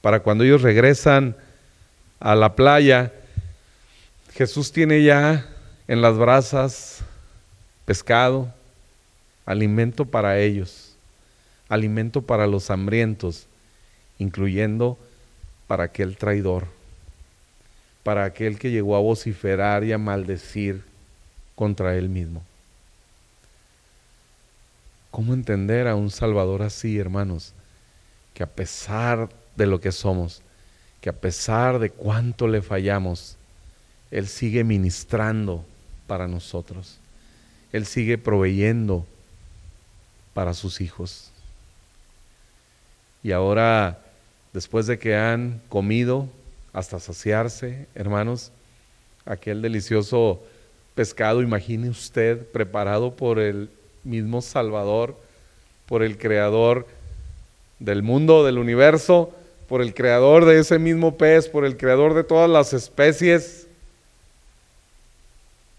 Para 0.00 0.20
cuando 0.20 0.44
ellos 0.44 0.62
regresan 0.62 1.36
a 2.20 2.34
la 2.34 2.54
playa, 2.54 3.12
Jesús 4.34 4.72
tiene 4.72 5.02
ya 5.02 5.53
en 5.88 6.00
las 6.00 6.16
brasas 6.16 7.00
pescado, 7.84 8.52
alimento 9.46 10.04
para 10.04 10.38
ellos, 10.38 10.96
alimento 11.68 12.22
para 12.22 12.46
los 12.46 12.70
hambrientos 12.70 13.46
incluyendo 14.18 14.98
para 15.66 15.84
aquel 15.84 16.16
traidor, 16.16 16.66
para 18.02 18.24
aquel 18.24 18.58
que 18.58 18.70
llegó 18.70 18.96
a 18.96 19.00
vociferar 19.00 19.84
y 19.84 19.92
a 19.92 19.98
maldecir 19.98 20.82
contra 21.54 21.96
él 21.96 22.08
mismo. 22.08 22.42
¿Cómo 25.10 25.32
entender 25.32 25.86
a 25.86 25.94
un 25.94 26.10
Salvador 26.10 26.62
así, 26.62 26.98
hermanos? 26.98 27.52
Que 28.34 28.42
a 28.42 28.48
pesar 28.48 29.28
de 29.54 29.66
lo 29.66 29.80
que 29.80 29.92
somos, 29.92 30.42
que 31.00 31.08
a 31.08 31.12
pesar 31.12 31.78
de 31.78 31.90
cuánto 31.90 32.48
le 32.48 32.62
fallamos, 32.62 33.36
Él 34.10 34.26
sigue 34.26 34.64
ministrando 34.64 35.64
para 36.06 36.28
nosotros. 36.28 36.98
Él 37.72 37.86
sigue 37.86 38.18
proveyendo 38.18 39.06
para 40.32 40.54
sus 40.54 40.80
hijos. 40.80 41.30
Y 43.22 43.32
ahora 43.32 43.98
después 44.54 44.86
de 44.86 44.98
que 44.98 45.16
han 45.16 45.60
comido 45.68 46.28
hasta 46.72 47.00
saciarse, 47.00 47.86
hermanos, 47.94 48.52
aquel 49.26 49.60
delicioso 49.60 50.42
pescado, 50.94 51.42
imagine 51.42 51.90
usted, 51.90 52.46
preparado 52.46 53.16
por 53.16 53.40
el 53.40 53.68
mismo 54.04 54.40
Salvador, 54.40 55.16
por 55.86 56.02
el 56.02 56.16
Creador 56.18 56.86
del 57.80 58.02
mundo, 58.02 58.44
del 58.44 58.58
universo, 58.58 59.34
por 59.68 59.82
el 59.82 59.92
Creador 59.92 60.44
de 60.44 60.60
ese 60.60 60.78
mismo 60.78 61.16
pez, 61.16 61.48
por 61.48 61.64
el 61.64 61.76
Creador 61.76 62.14
de 62.14 62.22
todas 62.22 62.48
las 62.48 62.72
especies, 62.72 63.66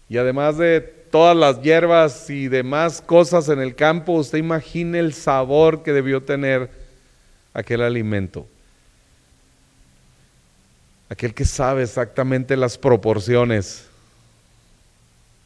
y 0.08 0.18
además 0.18 0.56
de 0.58 0.80
todas 0.80 1.36
las 1.36 1.62
hierbas 1.62 2.28
y 2.30 2.48
demás 2.48 3.00
cosas 3.00 3.48
en 3.48 3.60
el 3.60 3.74
campo, 3.74 4.12
usted 4.12 4.38
imagine 4.38 4.98
el 4.98 5.14
sabor 5.14 5.82
que 5.82 5.92
debió 5.92 6.22
tener 6.22 6.70
aquel 7.54 7.82
alimento 7.82 8.46
aquel 11.08 11.34
que 11.34 11.44
sabe 11.44 11.82
exactamente 11.82 12.56
las 12.56 12.78
proporciones 12.78 13.86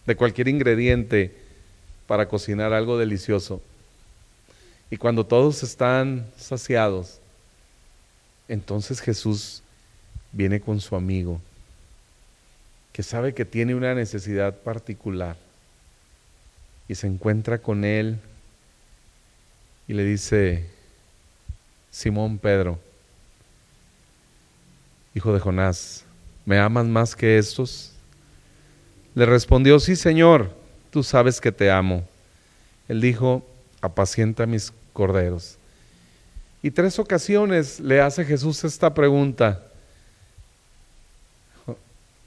de 0.07 0.17
cualquier 0.17 0.49
ingrediente 0.49 1.37
para 2.07 2.27
cocinar 2.27 2.73
algo 2.73 2.99
delicioso. 2.99 3.61
Y 4.91 4.97
cuando 4.97 5.25
todos 5.25 5.63
están 5.63 6.27
saciados, 6.37 7.19
entonces 8.49 9.01
Jesús 9.01 9.63
viene 10.33 10.61
con 10.61 10.81
su 10.81 10.97
amigo, 10.97 11.41
sabe 13.03 13.35
que 13.35 13.45
tiene 13.45 13.75
una 13.75 13.95
necesidad 13.95 14.55
particular, 14.55 15.37
y 16.89 16.97
se 16.97 17.07
encuentra 17.07 17.59
con 17.59 17.85
él 17.85 18.19
y 19.87 19.95
le 19.95 20.05
dice, 20.05 20.67
Simón 21.91 22.39
Pedro, 22.39 22.81
hijo 25.15 25.33
de 25.33 25.39
Jonás, 25.39 26.05
¿me 26.45 26.59
amas 26.59 26.87
más 26.87 27.15
que 27.15 27.39
estos? 27.39 27.93
Le 29.15 29.25
respondió, 29.25 29.79
sí, 29.79 29.95
Señor, 29.95 30.53
tú 30.91 31.05
sabes 31.05 31.41
que 31.41 31.53
te 31.53 31.71
amo. 31.71 32.05
Él 32.89 33.01
dijo, 33.01 33.47
apacienta 33.81 34.47
mis 34.47 34.73
corderos. 34.93 35.59
Y 36.63 36.73
tres 36.73 36.99
ocasiones 36.99 37.79
le 37.79 38.01
hace 38.01 38.25
Jesús 38.25 38.65
esta 38.65 38.93
pregunta. 38.93 39.65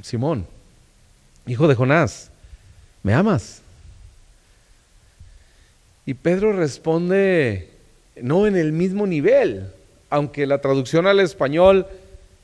Simón, 0.01 0.47
hijo 1.45 1.67
de 1.67 1.75
Jonás, 1.75 2.31
¿me 3.01 3.13
amas? 3.13 3.61
Y 6.05 6.13
Pedro 6.13 6.53
responde, 6.53 7.69
no 8.21 8.45
en 8.47 8.55
el 8.55 8.71
mismo 8.71 9.07
nivel, 9.07 9.71
aunque 10.09 10.45
la 10.45 10.59
traducción 10.59 11.07
al 11.07 11.19
español 11.19 11.87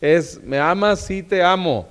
es, 0.01 0.41
me 0.43 0.59
amas, 0.59 1.01
sí 1.01 1.23
te 1.23 1.43
amo. 1.43 1.87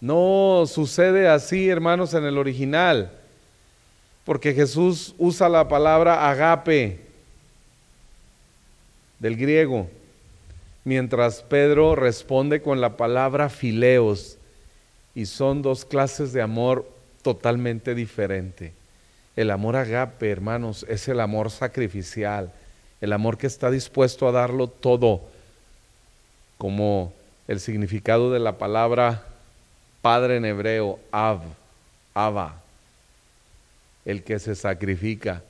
No 0.00 0.64
sucede 0.66 1.28
así, 1.28 1.68
hermanos, 1.68 2.14
en 2.14 2.24
el 2.24 2.38
original, 2.38 3.10
porque 4.24 4.54
Jesús 4.54 5.14
usa 5.18 5.48
la 5.48 5.68
palabra 5.68 6.28
agape 6.30 7.00
del 9.18 9.36
griego, 9.36 9.88
mientras 10.84 11.42
Pedro 11.42 11.94
responde 11.94 12.60
con 12.60 12.80
la 12.80 12.96
palabra 12.96 13.48
fileos, 13.48 14.38
y 15.14 15.26
son 15.26 15.62
dos 15.62 15.84
clases 15.84 16.32
de 16.32 16.42
amor 16.42 16.88
totalmente 17.22 17.94
diferentes. 17.94 18.72
El 19.36 19.50
amor 19.50 19.76
agape, 19.76 20.30
hermanos, 20.30 20.84
es 20.88 21.08
el 21.08 21.20
amor 21.20 21.50
sacrificial, 21.50 22.52
el 23.00 23.12
amor 23.12 23.38
que 23.38 23.46
está 23.46 23.70
dispuesto 23.70 24.28
a 24.28 24.32
darlo 24.32 24.68
todo 24.68 25.22
como 26.58 27.12
el 27.48 27.60
significado 27.60 28.32
de 28.32 28.40
la 28.40 28.58
palabra 28.58 29.24
padre 30.02 30.36
en 30.36 30.44
hebreo, 30.44 30.98
Av, 31.10 31.40
Ava, 32.12 32.60
el 34.04 34.22
que 34.22 34.38
se 34.38 34.54
sacrifica. 34.54 35.42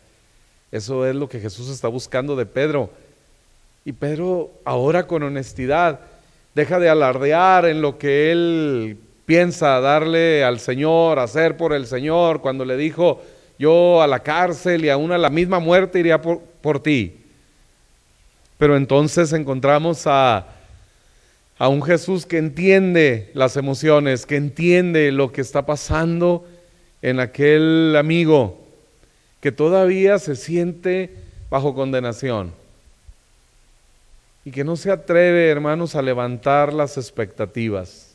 Eso 0.70 1.07
es 1.07 1.14
lo 1.14 1.29
que 1.29 1.40
Jesús 1.40 1.68
está 1.68 1.88
buscando 1.88 2.37
de 2.37 2.46
Pedro. 2.46 2.90
Y 3.85 3.92
Pedro 3.92 4.50
ahora 4.64 5.07
con 5.07 5.22
honestidad 5.22 6.00
deja 6.55 6.79
de 6.79 6.88
alardear 6.88 7.66
en 7.66 7.83
lo 7.83 7.98
que 7.98 8.33
él 8.33 8.98
piensa 9.26 9.80
darle 9.80 10.44
al 10.44 10.60
Señor, 10.60 11.18
hacer 11.18 11.56
por 11.56 11.72
el 11.72 11.87
Señor, 11.87 12.40
cuando 12.40 12.64
le 12.64 12.76
dijo, 12.76 13.22
yo 13.58 14.02
a 14.02 14.06
la 14.06 14.20
cárcel 14.20 14.84
y 14.84 14.90
aún 14.90 15.12
a 15.12 15.18
la 15.18 15.30
misma 15.30 15.58
muerte 15.58 16.00
iría 16.00 16.20
por, 16.20 16.40
por 16.60 16.82
ti. 16.82 17.20
Pero 18.58 18.76
entonces 18.76 19.32
encontramos 19.32 20.06
a, 20.06 20.46
a 21.58 21.68
un 21.68 21.82
Jesús 21.82 22.26
que 22.26 22.38
entiende 22.38 23.30
las 23.34 23.56
emociones, 23.56 24.26
que 24.26 24.37
entiende 24.37 25.12
lo 25.12 25.32
que 25.32 25.40
está 25.40 25.66
pasando 25.66 26.46
en 27.02 27.20
aquel 27.20 27.94
amigo 27.96 28.64
que 29.40 29.52
todavía 29.52 30.18
se 30.18 30.37
siente 30.37 31.10
bajo 31.50 31.74
condenación 31.74 32.52
y 34.44 34.50
que 34.50 34.64
no 34.64 34.76
se 34.76 34.90
atreve, 34.90 35.48
hermanos, 35.48 35.94
a 35.94 36.02
levantar 36.02 36.72
las 36.72 36.96
expectativas. 36.96 38.13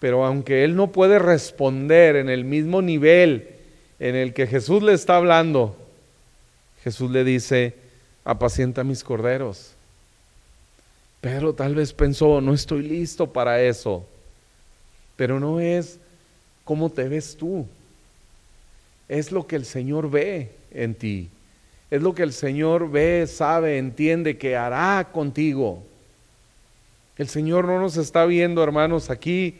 Pero 0.00 0.24
aunque 0.24 0.64
él 0.64 0.76
no 0.76 0.92
puede 0.92 1.18
responder 1.18 2.16
en 2.16 2.28
el 2.28 2.44
mismo 2.44 2.82
nivel 2.82 3.48
en 3.98 4.14
el 4.14 4.32
que 4.32 4.46
Jesús 4.46 4.82
le 4.82 4.92
está 4.92 5.16
hablando, 5.16 5.76
Jesús 6.84 7.10
le 7.10 7.24
dice, 7.24 7.74
apacienta 8.24 8.84
mis 8.84 9.02
corderos. 9.02 9.72
Pedro 11.20 11.52
tal 11.52 11.74
vez 11.74 11.92
pensó, 11.92 12.40
no 12.40 12.54
estoy 12.54 12.82
listo 12.82 13.32
para 13.32 13.60
eso, 13.60 14.06
pero 15.16 15.40
no 15.40 15.58
es 15.58 15.98
cómo 16.64 16.90
te 16.90 17.08
ves 17.08 17.36
tú, 17.36 17.66
es 19.08 19.32
lo 19.32 19.46
que 19.46 19.56
el 19.56 19.64
Señor 19.64 20.10
ve 20.10 20.52
en 20.70 20.94
ti, 20.94 21.28
es 21.90 22.02
lo 22.02 22.14
que 22.14 22.22
el 22.22 22.32
Señor 22.32 22.88
ve, 22.90 23.26
sabe, 23.26 23.78
entiende 23.78 24.36
que 24.38 24.54
hará 24.54 25.08
contigo. 25.10 25.82
El 27.16 27.28
Señor 27.28 27.64
no 27.64 27.80
nos 27.80 27.96
está 27.96 28.26
viendo, 28.26 28.62
hermanos, 28.62 29.10
aquí 29.10 29.58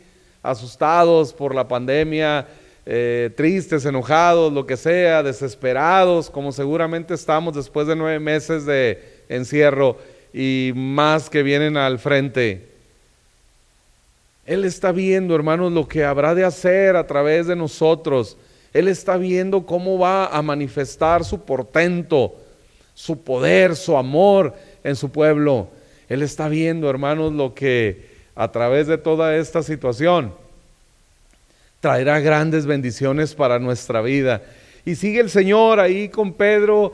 asustados 0.51 1.33
por 1.33 1.55
la 1.55 1.69
pandemia, 1.69 2.47
eh, 2.87 3.31
tristes, 3.37 3.85
enojados, 3.85 4.53
lo 4.53 4.67
que 4.67 4.77
sea, 4.77 5.23
desesperados, 5.23 6.31
como 6.31 6.53
seguramente 6.53 7.15
estamos 7.15 7.55
después 7.55 7.87
de 7.87 7.95
nueve 7.95 8.19
meses 8.19 8.65
de 8.65 9.23
encierro 9.29 9.99
y 10.33 10.73
más 10.75 11.29
que 11.29 11.43
vienen 11.43 11.77
al 11.77 11.99
frente. 11.99 12.67
Él 14.47 14.65
está 14.65 14.93
viendo, 14.93 15.35
hermanos, 15.35 15.71
lo 15.73 15.87
que 15.87 16.05
habrá 16.05 16.35
de 16.35 16.45
hacer 16.45 16.97
a 16.97 17.07
través 17.07 17.47
de 17.47 17.55
nosotros. 17.55 18.39
Él 18.73 18.89
está 18.89 19.19
viendo 19.19 19.67
cómo 19.67 19.99
va 19.99 20.27
a 20.27 20.41
manifestar 20.41 21.25
su 21.25 21.41
portento, 21.43 22.35
su 22.95 23.23
poder, 23.23 23.77
su 23.77 23.99
amor 23.99 24.55
en 24.83 24.97
su 24.97 25.11
pueblo. 25.11 25.69
Él 26.09 26.23
está 26.23 26.49
viendo, 26.49 26.89
hermanos, 26.89 27.35
lo 27.35 27.55
que 27.55 28.08
a 28.39 28.53
través 28.53 28.87
de 28.87 28.97
toda 28.97 29.35
esta 29.35 29.65
situación 29.65 30.33
traerá 31.81 32.21
grandes 32.21 32.67
bendiciones 32.67 33.35
para 33.35 33.59
nuestra 33.59 34.01
vida. 34.01 34.43
Y 34.85 34.95
sigue 34.95 35.19
el 35.19 35.29
Señor 35.29 35.81
ahí 35.81 36.09
con 36.09 36.33
Pedro, 36.33 36.93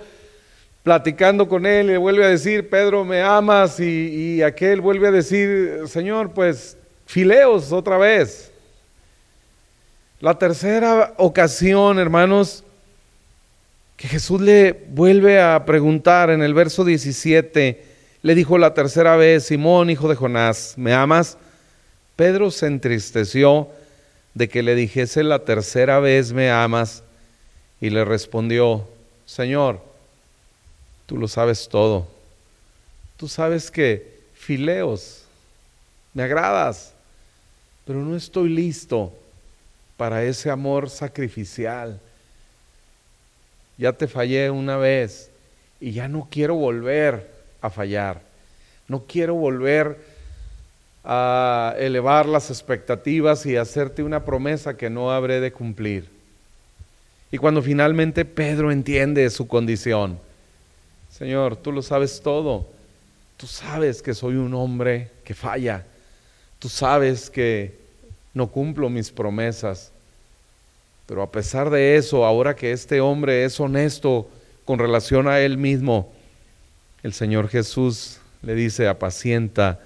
platicando 0.83 1.47
con 1.47 1.67
él, 1.67 1.87
y 1.87 1.93
le 1.93 1.99
vuelve 1.99 2.25
a 2.25 2.29
decir, 2.29 2.71
Pedro, 2.71 3.05
me 3.05 3.21
amas, 3.21 3.79
y, 3.79 4.37
y 4.37 4.43
aquel 4.43 4.81
vuelve 4.81 5.09
a 5.09 5.11
decir, 5.11 5.83
Señor, 5.87 6.33
pues 6.33 6.79
fileos 7.05 7.73
otra 7.73 7.99
vez. 7.99 8.51
La 10.21 10.39
tercera 10.39 11.13
ocasión, 11.19 11.99
hermanos, 11.99 12.65
que 13.99 14.09
Jesús 14.09 14.41
le 14.41 14.73
vuelve 14.89 15.43
a 15.43 15.63
preguntar 15.67 16.31
en 16.31 16.43
el 16.43 16.55
verso 16.55 16.85
17, 16.87 17.94
le 18.25 18.35
dijo 18.35 18.57
la 18.57 18.73
tercera 18.73 19.17
vez, 19.17 19.45
Simón, 19.45 19.91
hijo 19.91 20.09
de 20.09 20.15
Jonás, 20.15 20.79
¿me 20.79 20.95
amas? 20.95 21.37
Pedro 22.17 22.51
se 22.51 22.67
entristeció 22.67 23.69
de 24.33 24.49
que 24.49 24.63
le 24.63 24.75
dijese 24.75 25.23
la 25.23 25.41
tercera 25.41 26.01
vez 26.01 26.33
me 26.33 26.51
amas 26.51 27.03
y 27.83 27.91
le 27.91 28.03
respondió, 28.03 28.89
Señor, 29.27 29.79
tú 31.05 31.19
lo 31.19 31.29
sabes 31.29 31.69
todo. 31.69 32.09
Tú 33.19 33.29
sabes 33.29 33.71
que 33.71 34.23
fileos, 34.33 35.25
me 36.15 36.23
agradas, 36.23 36.95
pero 37.85 37.99
no 37.99 38.17
estoy 38.17 38.49
listo 38.49 39.13
para 39.99 40.25
ese 40.25 40.49
amor 40.49 40.89
sacrificial. 40.89 42.01
Ya 43.77 43.93
te 43.93 44.09
fallé 44.09 44.49
una 44.49 44.79
vez 44.79 45.31
y 45.79 45.93
ya 45.93 46.09
no 46.09 46.27
quiero 46.31 46.55
volver 46.55 47.34
a 47.65 47.71
fallar. 47.71 48.21
No 48.89 49.05
quiero 49.07 49.35
volver 49.35 49.99
a 51.03 51.75
elevar 51.79 52.27
las 52.27 52.51
expectativas 52.51 53.47
y 53.47 53.57
hacerte 53.57 54.03
una 54.03 54.25
promesa 54.25 54.77
que 54.77 54.91
no 54.91 55.11
habré 55.11 55.41
de 55.41 55.51
cumplir. 55.51 56.11
Y 57.33 57.39
cuando 57.39 57.63
finalmente 57.63 58.27
Pedro 58.27 58.71
entiende 58.71 59.29
su 59.31 59.49
condición, 59.49 60.19
Señor, 61.11 61.57
tú 61.57 61.73
lo 61.73 61.81
sabes 61.81 62.21
todo, 62.23 62.67
tú 63.39 63.47
sabes 63.47 64.03
que 64.03 64.13
soy 64.13 64.35
un 64.35 64.53
hombre 64.53 65.11
que 65.25 65.33
falla, 65.33 65.87
tú 66.59 66.69
sabes 66.69 67.31
que 67.31 67.79
no 68.35 68.49
cumplo 68.49 68.91
mis 68.91 69.11
promesas, 69.11 69.91
pero 71.07 71.23
a 71.23 71.31
pesar 71.31 71.71
de 71.71 71.97
eso, 71.97 72.27
ahora 72.27 72.55
que 72.55 72.73
este 72.73 73.01
hombre 73.01 73.45
es 73.45 73.59
honesto 73.59 74.29
con 74.67 74.79
relación 74.79 75.29
a 75.29 75.41
él 75.41 75.57
mismo, 75.57 76.13
el 77.05 77.13
Señor 77.13 77.49
Jesús 77.49 78.17
le 78.43 78.55
dice, 78.55 78.89
apacienta 78.89 79.79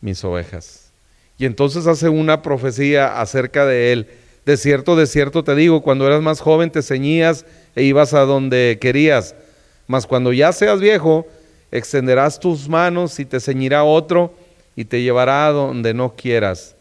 mis 0.00 0.24
ovejas. 0.24 0.90
Y 1.38 1.44
entonces 1.44 1.86
hace 1.86 2.08
una 2.08 2.40
profecía 2.40 3.20
acerca 3.20 3.66
de 3.66 3.92
él. 3.92 4.08
De 4.46 4.56
cierto, 4.56 4.96
de 4.96 5.06
cierto 5.06 5.44
te 5.44 5.54
digo, 5.54 5.82
cuando 5.82 6.06
eras 6.06 6.22
más 6.22 6.40
joven 6.40 6.70
te 6.70 6.82
ceñías 6.82 7.44
e 7.76 7.82
ibas 7.84 8.14
a 8.14 8.20
donde 8.20 8.78
querías, 8.80 9.34
mas 9.86 10.06
cuando 10.06 10.32
ya 10.32 10.52
seas 10.52 10.80
viejo, 10.80 11.26
extenderás 11.70 12.40
tus 12.40 12.66
manos 12.66 13.20
y 13.20 13.26
te 13.26 13.38
ceñirá 13.38 13.84
otro 13.84 14.34
y 14.74 14.86
te 14.86 15.02
llevará 15.02 15.46
a 15.46 15.52
donde 15.52 15.92
no 15.92 16.14
quieras. 16.16 16.74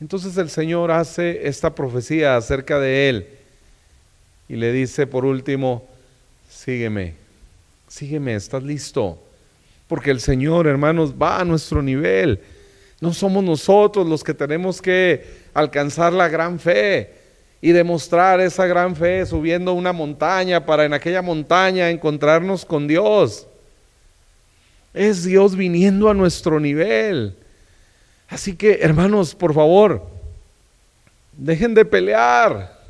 Entonces 0.00 0.36
el 0.38 0.50
Señor 0.50 0.90
hace 0.90 1.46
esta 1.46 1.72
profecía 1.72 2.36
acerca 2.36 2.80
de 2.80 3.08
él 3.08 3.26
y 4.48 4.56
le 4.56 4.72
dice 4.72 5.06
por 5.06 5.24
último, 5.24 5.86
sígueme, 6.50 7.21
sígueme, 7.92 8.34
estás 8.34 8.62
listo 8.62 9.18
porque 9.92 10.10
el 10.10 10.20
Señor, 10.20 10.66
hermanos, 10.66 11.12
va 11.20 11.40
a 11.40 11.44
nuestro 11.44 11.82
nivel. 11.82 12.40
No 12.98 13.12
somos 13.12 13.44
nosotros 13.44 14.06
los 14.06 14.24
que 14.24 14.32
tenemos 14.32 14.80
que 14.80 15.26
alcanzar 15.52 16.14
la 16.14 16.30
gran 16.30 16.58
fe 16.58 17.12
y 17.60 17.72
demostrar 17.72 18.40
esa 18.40 18.66
gran 18.66 18.96
fe 18.96 19.26
subiendo 19.26 19.74
una 19.74 19.92
montaña 19.92 20.64
para 20.64 20.86
en 20.86 20.94
aquella 20.94 21.20
montaña 21.20 21.90
encontrarnos 21.90 22.64
con 22.64 22.88
Dios. 22.88 23.46
Es 24.94 25.24
Dios 25.24 25.54
viniendo 25.56 26.08
a 26.08 26.14
nuestro 26.14 26.58
nivel. 26.58 27.36
Así 28.30 28.56
que, 28.56 28.78
hermanos, 28.80 29.34
por 29.34 29.52
favor, 29.52 30.08
dejen 31.36 31.74
de 31.74 31.84
pelear 31.84 32.80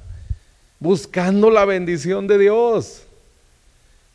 buscando 0.79 1.51
la 1.51 1.65
bendición 1.65 2.29
de 2.29 2.39
Dios. 2.39 3.03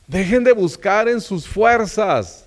Dejen 0.08 0.46
de 0.46 0.54
buscar 0.54 1.10
en 1.10 1.20
sus 1.20 1.46
fuerzas. 1.46 2.46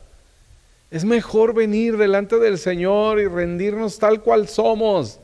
Es 0.91 1.05
mejor 1.05 1.55
venir 1.55 1.97
delante 1.97 2.39
del 2.39 2.59
Señor 2.59 3.21
y 3.21 3.27
rendirnos 3.27 3.99
tal 3.99 4.23
cual 4.23 4.49
somos. 4.49 5.21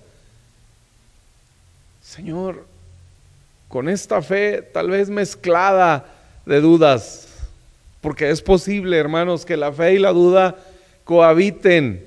Señor, 2.02 2.64
con 3.68 3.88
esta 3.88 4.22
fe 4.22 4.62
tal 4.62 4.90
vez 4.90 5.08
mezclada 5.08 6.06
de 6.44 6.60
dudas, 6.60 7.26
porque 8.00 8.30
es 8.30 8.40
posible, 8.40 8.96
hermanos, 8.96 9.44
que 9.44 9.56
la 9.56 9.72
fe 9.72 9.94
y 9.94 9.98
la 9.98 10.12
duda 10.12 10.56
cohabiten 11.04 12.06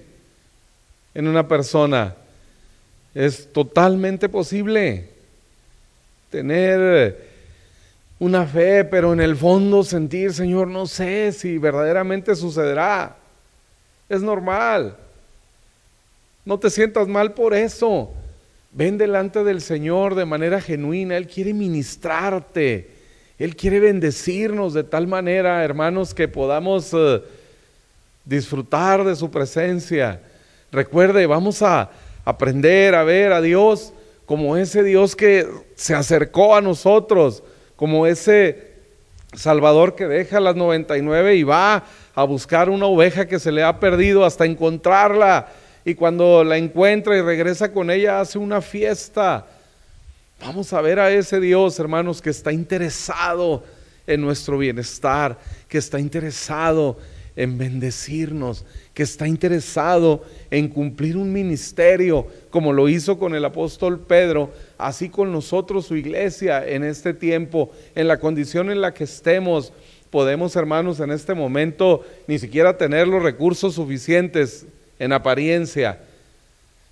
en 1.13 1.27
una 1.27 1.47
persona. 1.47 2.15
Es 3.13 3.51
totalmente 3.51 4.29
posible 4.29 5.09
tener 6.29 7.28
una 8.19 8.45
fe, 8.45 8.83
pero 8.83 9.13
en 9.13 9.21
el 9.21 9.35
fondo 9.35 9.83
sentir, 9.83 10.33
Señor, 10.33 10.67
no 10.67 10.85
sé 10.87 11.31
si 11.31 11.57
verdaderamente 11.57 12.35
sucederá. 12.35 13.15
Es 14.09 14.21
normal. 14.21 14.97
No 16.43 16.59
te 16.59 16.69
sientas 16.69 17.07
mal 17.07 17.33
por 17.33 17.53
eso. 17.53 18.11
Ven 18.71 18.97
delante 18.97 19.43
del 19.43 19.61
Señor 19.61 20.15
de 20.15 20.25
manera 20.25 20.59
genuina. 20.59 21.15
Él 21.15 21.27
quiere 21.27 21.53
ministrarte. 21.53 22.89
Él 23.37 23.55
quiere 23.55 23.79
bendecirnos 23.79 24.73
de 24.73 24.83
tal 24.83 25.07
manera, 25.07 25.63
hermanos, 25.63 26.13
que 26.13 26.27
podamos 26.27 26.91
eh, 26.93 27.21
disfrutar 28.25 29.05
de 29.05 29.15
su 29.15 29.31
presencia. 29.31 30.21
Recuerde, 30.71 31.25
vamos 31.25 31.61
a 31.61 31.89
aprender 32.25 32.95
a 32.95 33.03
ver 33.03 33.31
a 33.31 33.41
Dios 33.41 33.93
como 34.25 34.57
ese 34.57 34.83
Dios 34.83 35.15
que 35.15 35.47
se 35.75 35.95
acercó 35.95 36.55
a 36.55 36.61
nosotros, 36.61 37.41
como 37.79 38.05
ese 38.05 38.73
Salvador 39.33 39.95
que 39.95 40.05
deja 40.05 40.41
las 40.41 40.57
99 40.57 41.37
y 41.37 41.43
va 41.43 41.85
a 42.13 42.23
buscar 42.25 42.69
una 42.69 42.87
oveja 42.87 43.25
que 43.25 43.39
se 43.39 43.53
le 43.53 43.63
ha 43.63 43.79
perdido 43.79 44.25
hasta 44.25 44.45
encontrarla. 44.45 45.47
Y 45.85 45.95
cuando 45.95 46.43
la 46.43 46.57
encuentra 46.57 47.15
y 47.15 47.21
regresa 47.21 47.71
con 47.71 47.89
ella, 47.89 48.19
hace 48.19 48.37
una 48.37 48.59
fiesta. 48.59 49.47
Vamos 50.41 50.73
a 50.73 50.81
ver 50.81 50.99
a 50.99 51.09
ese 51.09 51.39
Dios, 51.39 51.79
hermanos, 51.79 52.21
que 52.21 52.31
está 52.31 52.51
interesado 52.51 53.63
en 54.05 54.19
nuestro 54.19 54.57
bienestar, 54.57 55.39
que 55.69 55.77
está 55.77 56.01
interesado 56.01 56.97
en 56.97 57.05
bendecirnos, 57.45 58.65
que 58.93 59.03
está 59.03 59.27
interesado 59.27 60.23
en 60.51 60.67
cumplir 60.67 61.15
un 61.15 61.31
ministerio, 61.31 62.27
como 62.49 62.73
lo 62.73 62.89
hizo 62.89 63.17
con 63.17 63.33
el 63.33 63.45
apóstol 63.45 63.99
Pedro, 63.99 64.51
así 64.77 65.09
con 65.09 65.31
nosotros, 65.31 65.85
su 65.85 65.95
iglesia, 65.95 66.67
en 66.67 66.83
este 66.83 67.13
tiempo, 67.13 67.71
en 67.95 68.07
la 68.07 68.19
condición 68.19 68.69
en 68.69 68.81
la 68.81 68.93
que 68.93 69.05
estemos. 69.05 69.71
Podemos, 70.09 70.55
hermanos, 70.55 70.99
en 70.99 71.11
este 71.11 71.33
momento 71.33 72.03
ni 72.27 72.39
siquiera 72.39 72.77
tener 72.77 73.07
los 73.07 73.23
recursos 73.23 73.75
suficientes 73.75 74.65
en 74.99 75.13
apariencia, 75.13 75.99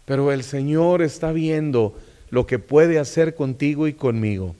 pero 0.06 0.32
el 0.32 0.44
Señor 0.44 1.02
está 1.02 1.34
viendo 1.34 1.94
lo 2.30 2.48
que 2.48 2.60
puede 2.60 3.00
hacer 3.00 3.36
contigo 3.36 3.88
y 3.88 3.94
conmigo. 3.94 4.56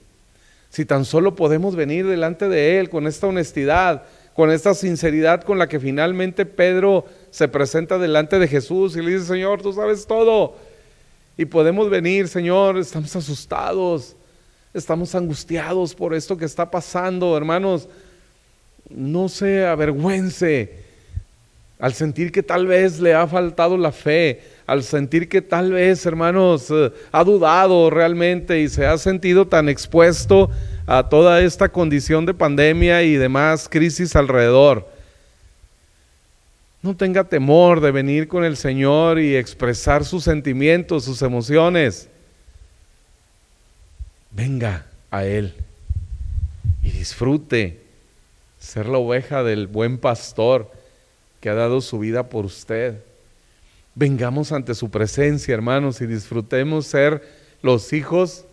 Si 0.70 0.84
tan 0.84 1.04
solo 1.04 1.34
podemos 1.34 1.76
venir 1.76 2.06
delante 2.06 2.48
de 2.48 2.78
Él 2.78 2.90
con 2.90 3.06
esta 3.06 3.26
honestidad, 3.26 4.04
con 4.38 4.52
esta 4.52 4.72
sinceridad 4.72 5.42
con 5.42 5.58
la 5.58 5.68
que 5.68 5.80
finalmente 5.80 6.46
Pedro 6.46 7.04
se 7.28 7.48
presenta 7.48 7.98
delante 7.98 8.38
de 8.38 8.46
Jesús 8.46 8.94
y 8.94 9.02
le 9.02 9.14
dice, 9.14 9.24
Señor, 9.24 9.60
tú 9.60 9.72
sabes 9.72 10.06
todo. 10.06 10.54
Y 11.36 11.44
podemos 11.44 11.90
venir, 11.90 12.28
Señor, 12.28 12.78
estamos 12.78 13.16
asustados, 13.16 14.14
estamos 14.72 15.12
angustiados 15.16 15.92
por 15.92 16.14
esto 16.14 16.36
que 16.36 16.44
está 16.44 16.70
pasando, 16.70 17.36
hermanos. 17.36 17.88
No 18.88 19.28
se 19.28 19.66
avergüence 19.66 20.84
al 21.80 21.94
sentir 21.94 22.30
que 22.30 22.44
tal 22.44 22.68
vez 22.68 23.00
le 23.00 23.14
ha 23.14 23.26
faltado 23.26 23.76
la 23.76 23.90
fe, 23.90 24.40
al 24.68 24.84
sentir 24.84 25.28
que 25.28 25.42
tal 25.42 25.72
vez, 25.72 26.06
hermanos, 26.06 26.70
eh, 26.70 26.92
ha 27.10 27.24
dudado 27.24 27.90
realmente 27.90 28.60
y 28.60 28.68
se 28.68 28.86
ha 28.86 28.98
sentido 28.98 29.48
tan 29.48 29.68
expuesto 29.68 30.48
a 30.88 31.06
toda 31.06 31.42
esta 31.42 31.68
condición 31.68 32.24
de 32.24 32.32
pandemia 32.32 33.02
y 33.02 33.16
demás 33.16 33.68
crisis 33.68 34.16
alrededor. 34.16 34.88
No 36.80 36.96
tenga 36.96 37.24
temor 37.24 37.82
de 37.82 37.90
venir 37.90 38.26
con 38.26 38.42
el 38.42 38.56
Señor 38.56 39.18
y 39.18 39.36
expresar 39.36 40.06
sus 40.06 40.24
sentimientos, 40.24 41.04
sus 41.04 41.20
emociones. 41.20 42.08
Venga 44.30 44.86
a 45.10 45.26
Él 45.26 45.52
y 46.82 46.90
disfrute 46.90 47.82
ser 48.58 48.86
la 48.86 48.96
oveja 48.96 49.42
del 49.42 49.66
buen 49.66 49.98
pastor 49.98 50.72
que 51.40 51.50
ha 51.50 51.54
dado 51.54 51.82
su 51.82 51.98
vida 51.98 52.30
por 52.30 52.46
usted. 52.46 53.02
Vengamos 53.94 54.52
ante 54.52 54.74
su 54.74 54.90
presencia, 54.90 55.52
hermanos, 55.52 56.00
y 56.00 56.06
disfrutemos 56.06 56.86
ser 56.86 57.22
los 57.60 57.92
hijos 57.92 58.46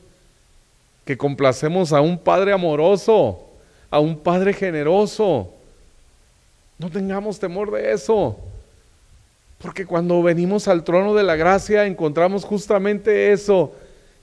que 1.05 1.17
complacemos 1.17 1.93
a 1.93 2.01
un 2.01 2.17
Padre 2.17 2.51
amoroso, 2.51 3.45
a 3.89 3.99
un 3.99 4.17
Padre 4.17 4.53
generoso. 4.53 5.53
No 6.77 6.89
tengamos 6.89 7.39
temor 7.39 7.71
de 7.71 7.93
eso, 7.93 8.37
porque 9.59 9.85
cuando 9.85 10.21
venimos 10.21 10.67
al 10.67 10.83
trono 10.83 11.13
de 11.13 11.23
la 11.23 11.35
gracia 11.35 11.85
encontramos 11.85 12.43
justamente 12.43 13.31
eso, 13.31 13.73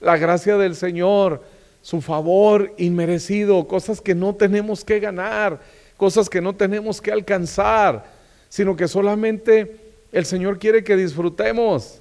la 0.01 0.17
gracia 0.17 0.57
del 0.57 0.75
Señor, 0.75 1.41
su 1.81 2.01
favor 2.01 2.73
inmerecido, 2.77 3.67
cosas 3.67 4.01
que 4.01 4.13
no 4.13 4.35
tenemos 4.35 4.83
que 4.83 4.99
ganar, 4.99 5.59
cosas 5.97 6.29
que 6.29 6.41
no 6.41 6.53
tenemos 6.53 7.01
que 7.01 7.11
alcanzar 7.11 8.13
sino 8.53 8.75
que 8.75 8.87
solamente 8.87 9.77
el 10.11 10.25
Señor 10.25 10.59
quiere 10.59 10.83
que 10.83 10.95
disfrutemos. 10.95 11.99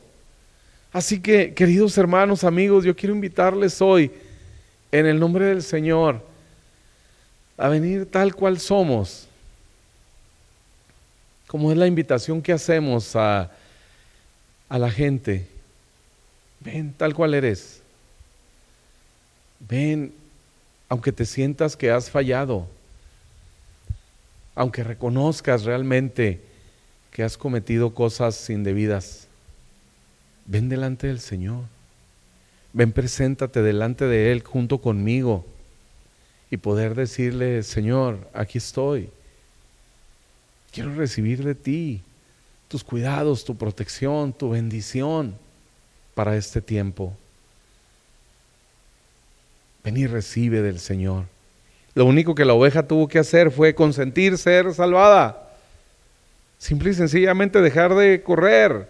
Así 0.93 1.19
que, 1.19 1.55
queridos 1.55 1.97
hermanos, 1.97 2.45
amigos, 2.45 2.85
yo 2.85 2.95
quiero 2.95 3.15
invitarles 3.15 3.81
hoy, 3.81 4.11
en 4.93 5.07
el 5.07 5.19
nombre 5.19 5.47
del 5.47 5.63
Señor, 5.63 6.25
a 7.57 7.69
venir 7.69 8.09
tal 8.11 8.35
cual 8.35 8.61
somos, 8.61 9.27
como 11.49 11.73
es 11.73 11.77
la 11.77 11.87
invitación 11.87 12.41
que 12.41 12.53
hacemos 12.53 13.17
a, 13.17 13.51
a 14.69 14.79
la 14.79 14.91
gente. 14.91 15.49
Ven 16.61 16.95
tal 16.97 17.15
cual 17.15 17.35
eres. 17.35 17.83
Ven, 19.59 20.13
aunque 20.89 21.11
te 21.11 21.27
sientas 21.27 21.77
que 21.77 21.91
has 21.91 22.09
fallado 22.09 22.69
aunque 24.55 24.85
reconozcas 24.85 25.65
realmente 25.65 26.41
que 27.11 27.23
has 27.23 27.37
cometido 27.37 27.95
cosas 27.95 28.49
indebidas, 28.51 29.27
ven 30.47 30.69
delante 30.69 31.07
del 31.07 31.21
Señor. 31.21 31.65
Ven, 32.73 32.93
preséntate 32.93 33.63
delante 33.63 34.07
de 34.07 34.33
Él 34.33 34.43
junto 34.43 34.79
conmigo 34.79 35.45
y 36.51 36.57
poder 36.57 36.95
decirle, 36.95 37.63
Señor, 37.63 38.29
aquí 38.33 38.59
estoy. 38.59 39.11
Quiero 40.73 40.95
recibir 40.95 41.45
de 41.45 41.55
ti 41.55 42.03
tus 42.69 42.83
cuidados, 42.83 43.45
tu 43.45 43.57
protección, 43.57 44.33
tu 44.33 44.51
bendición 44.51 45.35
para 46.15 46.37
este 46.37 46.63
tiempo. 46.63 47.15
Ven 49.85 49.97
y 49.97 50.07
recibe 50.07 50.63
del 50.63 50.79
Señor. 50.79 51.25
Lo 51.95 52.07
único 52.07 52.35
que 52.35 52.47
la 52.47 52.55
oveja 52.55 52.87
tuvo 52.87 53.09
que 53.09 53.19
hacer 53.19 53.51
fue 53.51 53.75
consentir 53.75 54.39
ser 54.39 54.73
salvada. 54.73 55.51
Simple 56.59 56.91
y 56.91 56.95
sencillamente 56.95 57.61
dejar 57.61 57.95
de 57.95 58.23
correr. 58.23 58.89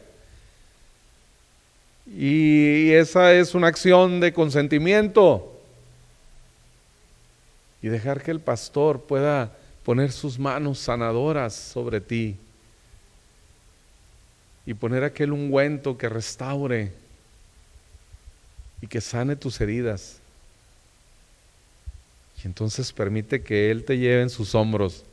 Y 2.16 2.90
esa 2.92 3.32
es 3.32 3.54
una 3.54 3.68
acción 3.68 4.20
de 4.20 4.32
consentimiento. 4.32 5.48
Y 7.80 7.88
dejar 7.88 8.22
que 8.22 8.30
el 8.30 8.40
pastor 8.40 9.00
pueda 9.00 9.56
poner 9.84 10.12
sus 10.12 10.38
manos 10.38 10.78
sanadoras 10.78 11.54
sobre 11.54 12.00
ti. 12.00 12.36
Y 14.66 14.74
poner 14.74 15.04
aquel 15.04 15.32
ungüento 15.32 15.96
que 15.96 16.08
restaure 16.08 16.92
y 18.80 18.86
que 18.86 19.00
sane 19.00 19.36
tus 19.36 19.60
heridas. 19.60 20.18
Y 22.42 22.46
entonces 22.46 22.92
permite 22.92 23.42
que 23.42 23.70
Él 23.70 23.84
te 23.84 23.96
lleve 23.96 24.22
en 24.22 24.30
sus 24.30 24.54
hombros 24.54 25.04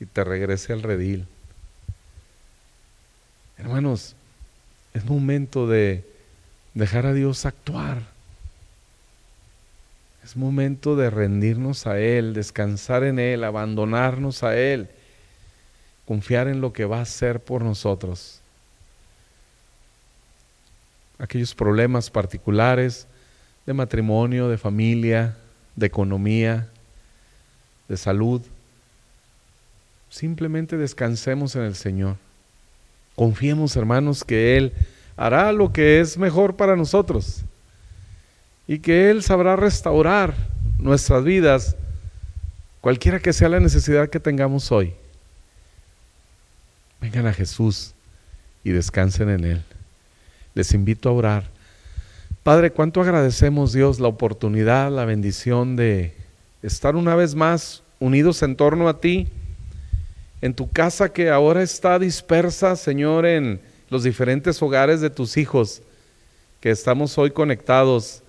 y 0.00 0.06
te 0.06 0.22
regrese 0.24 0.72
al 0.72 0.82
redil. 0.82 1.26
Hermanos, 3.56 4.14
es 4.94 5.04
momento 5.04 5.66
de 5.66 6.04
dejar 6.74 7.06
a 7.06 7.12
Dios 7.12 7.46
actuar. 7.46 8.02
Es 10.24 10.36
momento 10.36 10.96
de 10.96 11.10
rendirnos 11.10 11.86
a 11.86 11.98
Él, 11.98 12.34
descansar 12.34 13.04
en 13.04 13.18
Él, 13.18 13.44
abandonarnos 13.44 14.42
a 14.42 14.56
Él, 14.56 14.88
confiar 16.06 16.48
en 16.48 16.60
lo 16.60 16.72
que 16.72 16.84
va 16.84 16.98
a 16.98 17.02
hacer 17.02 17.40
por 17.40 17.62
nosotros. 17.62 18.40
Aquellos 21.18 21.54
problemas 21.54 22.10
particulares 22.10 23.06
de 23.66 23.72
matrimonio, 23.72 24.48
de 24.48 24.58
familia, 24.58 25.36
de 25.76 25.86
economía, 25.86 26.68
de 27.88 27.96
salud. 27.96 28.42
Simplemente 30.08 30.76
descansemos 30.76 31.56
en 31.56 31.62
el 31.62 31.74
Señor. 31.74 32.16
Confiemos, 33.20 33.76
hermanos, 33.76 34.24
que 34.24 34.56
Él 34.56 34.72
hará 35.14 35.52
lo 35.52 35.74
que 35.74 36.00
es 36.00 36.16
mejor 36.16 36.56
para 36.56 36.74
nosotros 36.74 37.42
y 38.66 38.78
que 38.78 39.10
Él 39.10 39.22
sabrá 39.22 39.56
restaurar 39.56 40.32
nuestras 40.78 41.22
vidas, 41.22 41.76
cualquiera 42.80 43.20
que 43.20 43.34
sea 43.34 43.50
la 43.50 43.60
necesidad 43.60 44.08
que 44.08 44.20
tengamos 44.20 44.72
hoy. 44.72 44.94
Vengan 47.02 47.26
a 47.26 47.34
Jesús 47.34 47.92
y 48.64 48.70
descansen 48.70 49.28
en 49.28 49.44
Él. 49.44 49.62
Les 50.54 50.72
invito 50.72 51.10
a 51.10 51.12
orar. 51.12 51.50
Padre, 52.42 52.70
cuánto 52.70 53.02
agradecemos 53.02 53.74
Dios 53.74 54.00
la 54.00 54.08
oportunidad, 54.08 54.90
la 54.90 55.04
bendición 55.04 55.76
de 55.76 56.14
estar 56.62 56.96
una 56.96 57.14
vez 57.16 57.34
más 57.34 57.82
unidos 57.98 58.42
en 58.42 58.56
torno 58.56 58.88
a 58.88 58.98
ti, 58.98 59.28
en 60.42 60.54
tu 60.54 60.70
casa 60.70 61.12
que 61.12 61.30
ahora 61.30 61.62
está 61.62 61.98
dispersa, 61.98 62.76
Señor, 62.76 63.26
en 63.26 63.60
los 63.90 64.04
diferentes 64.04 64.60
hogares 64.62 65.00
de 65.00 65.10
tus 65.10 65.36
hijos, 65.36 65.82
que 66.60 66.70
estamos 66.70 67.16
hoy 67.18 67.30
conectados 67.30 68.22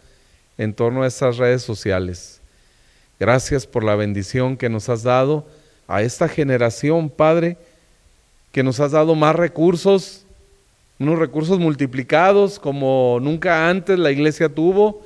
en 0.57 0.73
torno 0.73 1.03
a 1.03 1.07
estas 1.07 1.37
redes 1.37 1.61
sociales. 1.61 2.41
Gracias 3.19 3.67
por 3.67 3.83
la 3.83 3.95
bendición 3.95 4.57
que 4.57 4.69
nos 4.69 4.89
has 4.89 5.03
dado 5.03 5.45
a 5.87 6.01
esta 6.01 6.27
generación, 6.27 7.09
Padre, 7.09 7.57
que 8.51 8.63
nos 8.63 8.79
has 8.79 8.91
dado 8.91 9.15
más 9.15 9.35
recursos, 9.35 10.25
unos 10.99 11.19
recursos 11.19 11.59
multiplicados 11.59 12.59
como 12.59 13.19
nunca 13.21 13.69
antes 13.69 13.97
la 13.97 14.11
iglesia 14.11 14.49
tuvo 14.49 15.03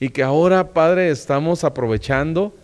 y 0.00 0.08
que 0.08 0.22
ahora, 0.22 0.72
Padre, 0.72 1.10
estamos 1.10 1.64
aprovechando, 1.64 2.54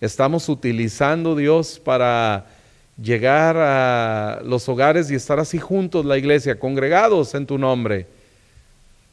estamos 0.00 0.48
utilizando, 0.48 1.36
Dios, 1.36 1.78
para 1.78 2.46
llegar 3.00 3.56
a 3.56 4.40
los 4.44 4.68
hogares 4.68 5.10
y 5.10 5.14
estar 5.14 5.38
así 5.38 5.58
juntos 5.58 6.04
la 6.04 6.18
iglesia, 6.18 6.58
congregados 6.58 7.34
en 7.34 7.46
tu 7.46 7.58
nombre. 7.58 8.06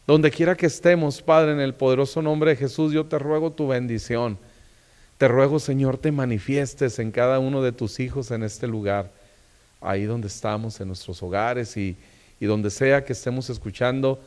Donde 0.07 0.31
quiera 0.31 0.55
que 0.55 0.65
estemos, 0.65 1.21
Padre, 1.21 1.53
en 1.53 1.59
el 1.59 1.73
poderoso 1.73 2.21
nombre 2.21 2.51
de 2.51 2.57
Jesús, 2.57 2.93
yo 2.93 3.05
te 3.05 3.17
ruego 3.17 3.51
tu 3.51 3.67
bendición. 3.67 4.37
Te 5.17 5.27
ruego, 5.27 5.59
Señor, 5.59 5.97
te 5.97 6.11
manifiestes 6.11 6.99
en 6.99 7.11
cada 7.11 7.39
uno 7.39 7.61
de 7.61 7.71
tus 7.71 7.99
hijos 7.99 8.31
en 8.31 8.43
este 8.43 8.67
lugar, 8.67 9.11
ahí 9.81 10.03
donde 10.03 10.27
estamos, 10.27 10.79
en 10.81 10.87
nuestros 10.87 11.23
hogares 11.23 11.77
y, 11.77 11.95
y 12.39 12.45
donde 12.45 12.69
sea 12.69 13.05
que 13.05 13.13
estemos 13.13 13.49
escuchando 13.49 14.19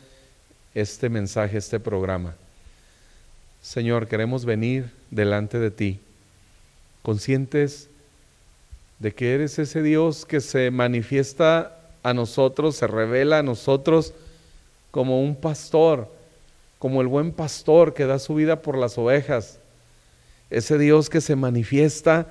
este 0.75 1.09
mensaje, 1.09 1.59
este 1.59 1.79
programa. 1.79 2.35
Señor, 3.61 4.09
queremos 4.09 4.45
venir 4.45 4.91
delante 5.11 5.59
de 5.59 5.71
ti, 5.71 6.01
conscientes 7.03 7.89
de 8.99 9.15
que 9.15 9.35
eres 9.35 9.59
ese 9.59 9.83
Dios 9.83 10.27
que 10.27 10.41
se 10.41 10.71
manifiesta 10.71 11.77
a 12.03 12.15
nosotros, 12.15 12.77
se 12.77 12.87
revela 12.87 13.39
a 13.39 13.43
nosotros 13.43 14.13
como 14.91 15.23
un 15.23 15.37
pastor, 15.37 16.09
como 16.79 17.01
el 17.01 17.07
buen 17.07 17.33
pastor 17.33 17.95
que 17.95 18.07
da 18.07 18.19
su 18.19 18.35
vida 18.35 18.63
por 18.63 18.77
las 18.77 18.99
ovejas, 18.99 19.59
ese 20.51 20.79
Dios 20.79 21.11
que 21.11 21.21
se 21.21 21.37
manifiesta 21.37 22.27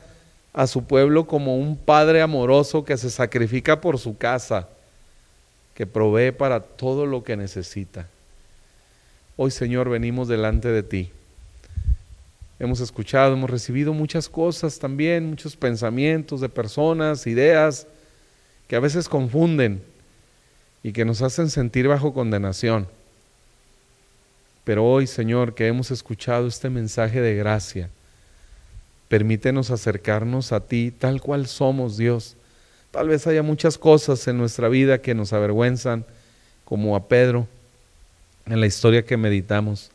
a 0.53 0.67
su 0.67 0.85
pueblo 0.85 1.27
como 1.27 1.57
un 1.57 1.77
padre 1.77 2.21
amoroso 2.21 2.83
que 2.83 2.97
se 2.97 3.09
sacrifica 3.11 3.79
por 3.79 3.99
su 3.99 4.17
casa, 4.17 4.67
que 5.75 5.85
provee 5.85 6.31
para 6.31 6.61
todo 6.61 7.05
lo 7.05 7.23
que 7.23 7.37
necesita. 7.37 8.07
Hoy, 9.35 9.51
Señor, 9.51 9.89
venimos 9.89 10.27
delante 10.27 10.69
de 10.69 10.81
ti. 10.81 11.11
Hemos 12.59 12.79
escuchado, 12.79 13.33
hemos 13.33 13.49
recibido 13.49 13.93
muchas 13.93 14.27
cosas 14.27 14.79
también, 14.79 15.29
muchos 15.29 15.55
pensamientos 15.55 16.41
de 16.41 16.49
personas, 16.49 17.27
ideas 17.27 17.85
que 18.67 18.75
a 18.75 18.79
veces 18.79 19.07
confunden 19.07 19.81
y 20.81 20.91
que 20.91 21.05
nos 21.05 21.21
hacen 21.21 21.49
sentir 21.49 21.87
bajo 21.87 22.13
condenación. 22.13 22.87
Pero 24.63 24.85
hoy, 24.85 25.07
Señor, 25.07 25.53
que 25.53 25.67
hemos 25.67 25.91
escuchado 25.91 26.47
este 26.47 26.69
mensaje 26.69 27.21
de 27.21 27.35
gracia, 27.35 27.89
permítenos 29.07 29.71
acercarnos 29.71 30.51
a 30.51 30.59
ti 30.59 30.91
tal 30.91 31.21
cual 31.21 31.47
somos, 31.47 31.95
Dios. 31.95 32.35
Tal 32.91 33.07
vez 33.07 33.27
haya 33.27 33.43
muchas 33.43 33.77
cosas 33.77 34.27
en 34.27 34.37
nuestra 34.37 34.67
vida 34.67 34.97
que 35.01 35.13
nos 35.13 35.31
avergüenzan, 35.31 36.05
como 36.65 36.95
a 36.95 37.07
Pedro, 37.07 37.47
en 38.45 38.59
la 38.59 38.65
historia 38.65 39.05
que 39.05 39.15
meditamos. 39.15 39.91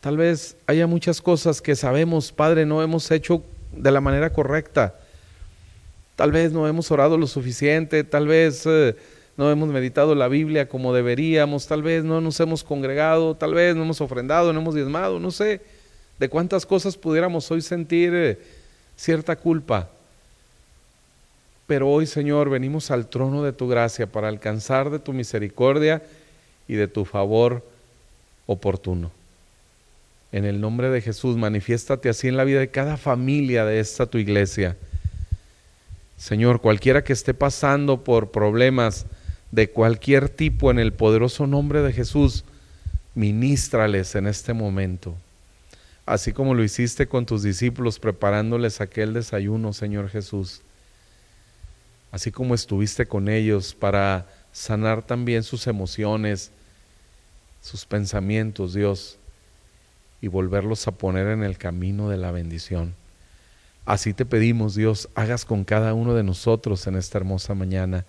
Tal 0.00 0.16
vez 0.16 0.56
haya 0.66 0.86
muchas 0.86 1.20
cosas 1.20 1.60
que 1.60 1.74
sabemos, 1.74 2.32
Padre, 2.32 2.66
no 2.66 2.82
hemos 2.82 3.10
hecho 3.10 3.42
de 3.72 3.90
la 3.90 4.00
manera 4.00 4.32
correcta. 4.32 4.94
Tal 6.14 6.32
vez 6.32 6.52
no 6.52 6.66
hemos 6.66 6.90
orado 6.90 7.18
lo 7.18 7.26
suficiente, 7.26 8.04
tal 8.04 8.26
vez 8.26 8.64
eh, 8.66 8.96
no 9.36 9.50
hemos 9.50 9.68
meditado 9.68 10.14
la 10.14 10.28
Biblia 10.28 10.68
como 10.68 10.94
deberíamos, 10.94 11.66
tal 11.66 11.82
vez 11.82 12.04
no 12.04 12.20
nos 12.20 12.40
hemos 12.40 12.64
congregado, 12.64 13.34
tal 13.34 13.54
vez 13.54 13.76
no 13.76 13.82
hemos 13.82 14.00
ofrendado, 14.00 14.52
no 14.52 14.60
hemos 14.60 14.74
diezmado, 14.74 15.18
no 15.18 15.30
sé 15.30 15.60
de 16.18 16.28
cuántas 16.28 16.64
cosas 16.64 16.96
pudiéramos 16.96 17.50
hoy 17.50 17.60
sentir 17.60 18.12
eh, 18.14 18.38
cierta 18.96 19.36
culpa. 19.36 19.90
Pero 21.66 21.90
hoy, 21.90 22.06
Señor, 22.06 22.48
venimos 22.48 22.90
al 22.90 23.08
trono 23.08 23.42
de 23.42 23.52
tu 23.52 23.68
gracia 23.68 24.06
para 24.06 24.28
alcanzar 24.28 24.90
de 24.90 24.98
tu 24.98 25.12
misericordia 25.12 26.02
y 26.68 26.74
de 26.74 26.88
tu 26.88 27.04
favor 27.04 27.62
oportuno. 28.46 29.10
En 30.32 30.44
el 30.44 30.60
nombre 30.60 30.90
de 30.90 31.00
Jesús, 31.00 31.36
manifiéstate 31.36 32.08
así 32.08 32.28
en 32.28 32.36
la 32.36 32.44
vida 32.44 32.60
de 32.60 32.70
cada 32.70 32.96
familia 32.96 33.64
de 33.64 33.80
esta 33.80 34.06
tu 34.06 34.18
iglesia. 34.18 34.76
Señor, 36.16 36.60
cualquiera 36.60 37.04
que 37.04 37.12
esté 37.12 37.34
pasando 37.34 38.02
por 38.02 38.30
problemas 38.30 39.06
de 39.52 39.70
cualquier 39.70 40.28
tipo 40.28 40.70
en 40.70 40.78
el 40.78 40.92
poderoso 40.92 41.46
nombre 41.46 41.82
de 41.82 41.92
Jesús, 41.92 42.44
ministrales 43.14 44.14
en 44.14 44.26
este 44.26 44.52
momento. 44.52 45.14
Así 46.04 46.32
como 46.32 46.54
lo 46.54 46.62
hiciste 46.62 47.06
con 47.06 47.26
tus 47.26 47.42
discípulos 47.42 47.98
preparándoles 47.98 48.80
aquel 48.80 49.12
desayuno, 49.12 49.72
Señor 49.72 50.08
Jesús. 50.08 50.62
Así 52.12 52.30
como 52.30 52.54
estuviste 52.54 53.06
con 53.06 53.28
ellos 53.28 53.74
para 53.74 54.26
sanar 54.52 55.02
también 55.02 55.42
sus 55.42 55.66
emociones, 55.66 56.50
sus 57.60 57.84
pensamientos, 57.84 58.72
Dios 58.72 59.18
y 60.20 60.28
volverlos 60.28 60.86
a 60.88 60.92
poner 60.92 61.28
en 61.28 61.42
el 61.42 61.58
camino 61.58 62.08
de 62.08 62.16
la 62.16 62.30
bendición. 62.30 62.94
Así 63.84 64.12
te 64.12 64.24
pedimos, 64.26 64.74
Dios, 64.74 65.08
hagas 65.14 65.44
con 65.44 65.64
cada 65.64 65.94
uno 65.94 66.14
de 66.14 66.24
nosotros 66.24 66.86
en 66.86 66.96
esta 66.96 67.18
hermosa 67.18 67.54
mañana 67.54 68.04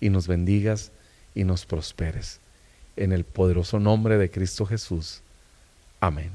y 0.00 0.08
nos 0.08 0.28
bendigas 0.28 0.92
y 1.34 1.44
nos 1.44 1.66
prosperes. 1.66 2.40
En 2.96 3.12
el 3.12 3.24
poderoso 3.24 3.80
nombre 3.80 4.18
de 4.18 4.30
Cristo 4.30 4.66
Jesús. 4.66 5.22
Amén. 6.00 6.30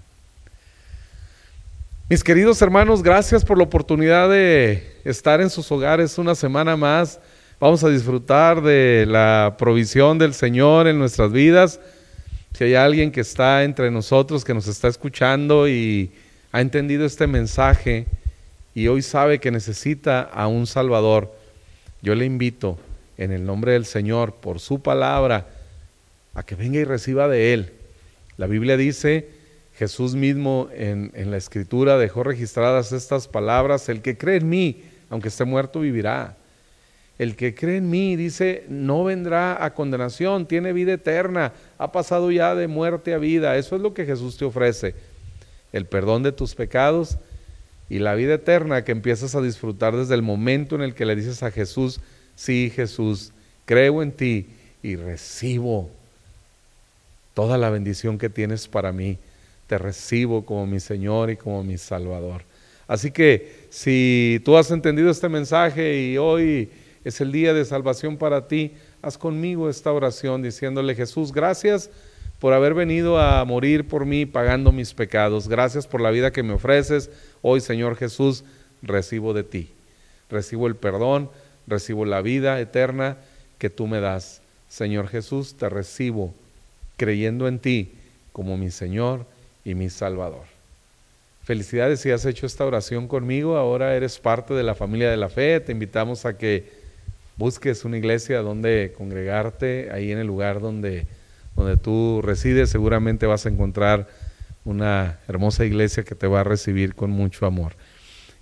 Mis 2.10 2.24
queridos 2.24 2.62
hermanos, 2.62 3.02
gracias 3.02 3.44
por 3.44 3.58
la 3.58 3.64
oportunidad 3.64 4.30
de 4.30 5.00
estar 5.06 5.42
en 5.42 5.50
sus 5.50 5.72
hogares 5.72 6.18
una 6.18 6.36
semana 6.36 6.76
más. 6.78 7.20
Vamos 7.60 7.84
a 7.84 7.90
disfrutar 7.90 8.62
de 8.62 9.06
la 9.08 9.56
provisión 9.58 10.20
del 10.20 10.34
Señor 10.34 10.88
en 10.88 11.00
nuestras 11.00 11.32
vidas. 11.32 11.80
Si 12.58 12.64
hay 12.64 12.76
alguien 12.76 13.12
que 13.12 13.20
está 13.20 13.66
entre 13.66 13.92
nosotros, 13.92 14.46
que 14.46 14.54
nos 14.54 14.70
está 14.70 14.88
escuchando 14.88 15.68
y 15.68 16.14
ha 16.54 16.62
entendido 16.62 17.06
este 17.06 17.28
mensaje 17.28 18.06
y 18.74 18.88
hoy 18.88 19.02
sabe 19.02 19.40
que 19.40 19.52
necesita 19.52 20.22
a 20.22 20.48
un 20.48 20.66
Salvador, 20.66 21.36
yo 22.02 22.16
le 22.16 22.24
invito 22.24 22.80
en 23.18 23.34
el 23.34 23.46
nombre 23.46 23.74
del 23.74 23.84
Señor, 23.86 24.36
por 24.36 24.62
su 24.62 24.82
palabra, 24.82 25.48
a 26.34 26.44
que 26.44 26.56
venga 26.56 26.80
y 26.80 26.86
reciba 26.86 27.28
de 27.28 27.54
Él. 27.54 27.74
La 28.38 28.48
Biblia 28.48 28.78
dice, 28.78 29.28
Jesús 29.78 30.16
mismo 30.16 30.70
en, 30.74 31.12
en 31.14 31.32
la 31.32 31.38
escritura 31.38 31.98
dejó 31.98 32.24
registradas 32.24 32.94
estas 32.94 33.28
palabras, 33.28 33.90
el 33.90 34.02
que 34.02 34.18
cree 34.18 34.38
en 34.38 34.48
mí, 34.48 34.82
aunque 35.10 35.28
esté 35.28 35.44
muerto, 35.44 35.82
vivirá. 35.82 36.38
El 37.18 37.36
que 37.36 37.56
cree 37.56 37.78
en 37.78 37.90
mí, 37.90 38.16
dice, 38.16 38.66
no 38.68 39.06
vendrá 39.06 39.64
a 39.64 39.74
condenación, 39.74 40.48
tiene 40.48 40.74
vida 40.74 40.94
eterna, 40.94 41.54
ha 41.78 41.92
pasado 41.92 42.30
ya 42.32 42.56
de 42.56 42.68
muerte 42.68 43.14
a 43.14 43.18
vida. 43.18 43.56
Eso 43.56 43.76
es 43.76 43.82
lo 43.82 43.94
que 43.94 44.06
Jesús 44.06 44.38
te 44.38 44.46
ofrece. 44.46 44.96
El 45.72 45.86
perdón 45.86 46.24
de 46.24 46.34
tus 46.34 46.56
pecados 46.56 47.18
y 47.90 48.00
la 48.00 48.16
vida 48.16 48.34
eterna 48.34 48.84
que 48.84 48.92
empiezas 48.92 49.36
a 49.36 49.42
disfrutar 49.42 49.96
desde 49.96 50.16
el 50.16 50.24
momento 50.24 50.76
en 50.76 50.82
el 50.82 50.94
que 50.94 51.06
le 51.06 51.16
dices 51.16 51.42
a 51.44 51.52
Jesús, 51.52 52.02
sí 52.36 52.72
Jesús, 52.76 53.32
creo 53.66 54.04
en 54.04 54.12
ti 54.12 54.48
y 54.84 54.98
recibo 54.98 55.90
toda 57.34 57.58
la 57.58 57.70
bendición 57.70 58.18
que 58.18 58.30
tienes 58.30 58.68
para 58.68 58.92
mí. 58.92 59.18
Te 59.68 59.78
recibo 59.78 60.46
como 60.46 60.68
mi 60.68 60.80
Señor 60.80 61.30
y 61.30 61.38
como 61.38 61.64
mi 61.64 61.78
Salvador. 61.78 62.44
Así 62.88 63.12
que 63.12 63.68
si 63.70 64.42
tú 64.46 64.58
has 64.58 64.70
entendido 64.70 65.10
este 65.10 65.28
mensaje 65.30 66.02
y 66.02 66.18
hoy 66.18 66.70
es 67.06 67.22
el 67.22 67.32
día 67.32 67.54
de 67.54 67.64
salvación 67.64 68.18
para 68.18 68.48
ti, 68.48 68.74
haz 69.02 69.18
conmigo 69.18 69.70
esta 69.70 69.94
oración 69.94 70.42
diciéndole, 70.42 70.96
Jesús, 70.96 71.32
gracias 71.32 71.92
por 72.40 72.52
haber 72.52 72.74
venido 72.74 73.20
a 73.20 73.46
morir 73.46 73.88
por 73.88 74.06
mí 74.06 74.26
pagando 74.26 74.72
mis 74.72 74.94
pecados. 74.94 75.48
Gracias 75.48 75.88
por 75.88 76.02
la 76.02 76.12
vida 76.12 76.32
que 76.32 76.44
me 76.44 76.54
ofreces. 76.54 77.12
Hoy, 77.42 77.62
Señor 77.62 77.96
Jesús, 77.96 78.44
recibo 78.82 79.34
de 79.34 79.44
ti. 79.44 79.70
Recibo 80.30 80.68
el 80.68 80.76
perdón, 80.76 81.30
recibo 81.68 82.06
la 82.06 82.22
vida 82.22 82.60
eterna 82.60 83.18
que 83.60 83.70
tú 83.70 83.88
me 83.88 84.00
das. 84.00 84.42
Señor 84.68 85.08
Jesús, 85.08 85.56
te 85.56 85.70
recibo 85.70 86.34
creyendo 86.98 87.48
en 87.48 87.60
ti 87.60 87.94
como 88.34 88.58
mi 88.58 88.72
Señor 88.72 89.26
y 89.64 89.76
mi 89.76 89.90
Salvador. 89.90 90.44
Felicidades 91.44 92.00
si 92.00 92.10
has 92.10 92.26
hecho 92.26 92.48
esta 92.48 92.66
oración 92.66 93.08
conmigo. 93.08 93.58
Ahora 93.58 93.96
eres 93.96 94.18
parte 94.18 94.56
de 94.56 94.64
la 94.64 94.74
familia 94.74 95.12
de 95.12 95.18
la 95.18 95.30
fe. 95.30 95.60
Te 95.60 95.72
invitamos 95.72 96.26
a 96.26 96.38
que 96.38 96.75
busques 97.38 97.86
una 97.86 97.98
iglesia 97.98 98.40
donde 98.40 98.94
congregarte, 98.98 99.90
ahí 99.92 100.12
en 100.12 100.20
el 100.20 100.28
lugar 100.28 100.62
donde, 100.62 101.08
donde 101.56 101.78
tú 101.78 102.22
resides, 102.24 102.70
seguramente 102.70 103.26
vas 103.26 103.46
a 103.46 103.50
encontrar 103.50 104.08
una 104.64 105.20
hermosa 105.28 105.66
iglesia 105.66 106.04
que 106.04 106.16
te 106.16 106.28
va 106.28 106.42
a 106.42 106.44
recibir 106.44 106.96
con 106.96 107.12
mucho 107.12 107.46
amor. 107.46 107.74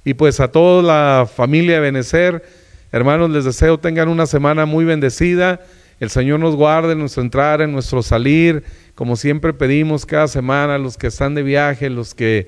Y 0.06 0.14
pues 0.14 0.40
a 0.40 0.50
toda 0.50 0.82
la 0.82 1.26
familia 1.26 1.76
de 1.76 1.82
Benecer, 1.82 2.44
hermanos, 2.92 3.30
les 3.30 3.46
deseo 3.46 3.80
tengan 3.80 4.10
una 4.10 4.26
semana 4.26 4.66
muy 4.66 4.86
bendecida. 4.86 5.62
El 6.00 6.10
Señor 6.10 6.40
nos 6.40 6.56
guarde 6.56 6.94
en 6.94 7.00
nuestro 7.00 7.24
entrar, 7.24 7.62
en 7.62 7.72
nuestro 7.72 8.04
salir. 8.04 8.64
Como 8.96 9.16
siempre 9.16 9.54
pedimos 9.54 10.06
cada 10.06 10.28
semana, 10.28 10.78
los 10.78 10.98
que 10.98 11.08
están 11.08 11.36
de 11.36 11.44
viaje, 11.44 11.90
los 11.90 12.14
que 12.14 12.48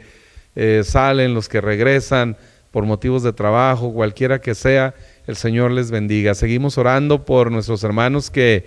eh, 0.55 0.81
salen, 0.83 1.33
los 1.33 1.47
que 1.47 1.61
regresan 1.61 2.37
por 2.71 2.85
motivos 2.85 3.23
de 3.23 3.31
trabajo, 3.31 3.93
cualquiera 3.93 4.39
que 4.41 4.53
sea, 4.53 4.93
el 5.27 5.35
Señor 5.35 5.71
les 5.71 5.91
bendiga. 5.91 6.35
Seguimos 6.35 6.77
orando 6.77 7.25
por 7.25 7.51
nuestros 7.51 7.83
hermanos 7.83 8.29
que 8.29 8.65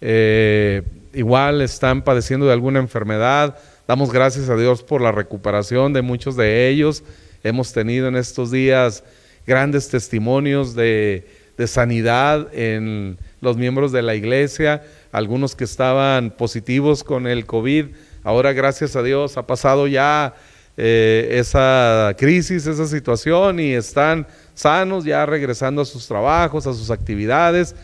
eh, 0.00 0.82
igual 1.14 1.62
están 1.62 2.02
padeciendo 2.02 2.46
de 2.46 2.52
alguna 2.52 2.80
enfermedad. 2.80 3.56
Damos 3.86 4.12
gracias 4.12 4.48
a 4.48 4.56
Dios 4.56 4.82
por 4.82 5.00
la 5.00 5.12
recuperación 5.12 5.92
de 5.92 6.02
muchos 6.02 6.36
de 6.36 6.68
ellos. 6.68 7.04
Hemos 7.44 7.72
tenido 7.72 8.08
en 8.08 8.16
estos 8.16 8.50
días 8.50 9.04
grandes 9.46 9.88
testimonios 9.88 10.74
de, 10.74 11.26
sanidad 11.66 12.48
en 12.52 13.16
los 13.40 13.56
miembros 13.56 13.92
de 13.92 14.02
la 14.02 14.14
iglesia. 14.14 14.82
algunos 15.12 15.54
que 15.54 15.64
estaban 15.64 16.30
positivos 16.30 17.02
con 17.02 17.26
el 17.26 17.46
COVID, 17.46 17.86
ahora 18.24 18.52
gracias 18.52 18.96
a 18.96 19.02
Dios 19.02 19.38
ha 19.38 19.46
pasado 19.46 19.86
ya 19.86 20.34
eh, 20.76 21.28
esa 21.38 22.14
crisis, 22.18 22.66
esa 22.66 22.86
situación 22.86 23.60
y 23.60 23.72
están 23.72 24.26
sanos 24.56 25.04
ya 25.04 25.24
regresando 25.24 25.82
a 25.82 25.84
sus 25.84 26.08
trabajos, 26.08 26.66
a 26.66 26.72
sus 26.72 26.90
actividades. 26.90 27.76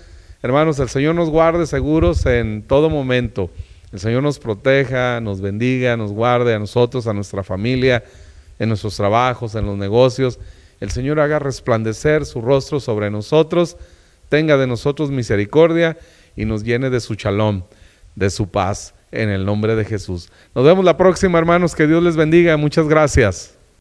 Hermanos, 0.42 0.80
el 0.80 0.88
Señor 0.88 1.14
nos 1.14 1.30
guarde 1.30 1.66
seguros 1.66 2.26
en 2.26 2.62
todo 2.66 2.90
momento. 2.90 3.50
El 3.92 4.00
Señor 4.00 4.22
nos 4.22 4.38
proteja, 4.38 5.20
nos 5.20 5.40
bendiga, 5.40 5.96
nos 5.96 6.12
guarde 6.12 6.54
a 6.54 6.58
nosotros, 6.58 7.06
a 7.06 7.12
nuestra 7.12 7.44
familia, 7.44 8.02
en 8.58 8.68
nuestros 8.68 8.96
trabajos, 8.96 9.54
en 9.54 9.66
los 9.66 9.76
negocios. 9.76 10.40
El 10.80 10.90
Señor 10.90 11.20
haga 11.20 11.38
resplandecer 11.38 12.24
su 12.24 12.40
rostro 12.40 12.80
sobre 12.80 13.10
nosotros, 13.10 13.76
tenga 14.28 14.56
de 14.56 14.66
nosotros 14.66 15.10
misericordia 15.10 15.96
y 16.34 16.46
nos 16.46 16.64
llene 16.64 16.90
de 16.90 17.00
su 17.00 17.14
chalón, 17.14 17.64
de 18.16 18.30
su 18.30 18.48
paz, 18.48 18.94
en 19.12 19.28
el 19.28 19.44
nombre 19.44 19.76
de 19.76 19.84
Jesús. 19.84 20.30
Nos 20.54 20.64
vemos 20.64 20.84
la 20.84 20.96
próxima, 20.96 21.38
hermanos. 21.38 21.74
Que 21.74 21.86
Dios 21.86 22.02
les 22.02 22.16
bendiga. 22.16 22.56
Muchas 22.56 22.88
gracias. 22.88 23.61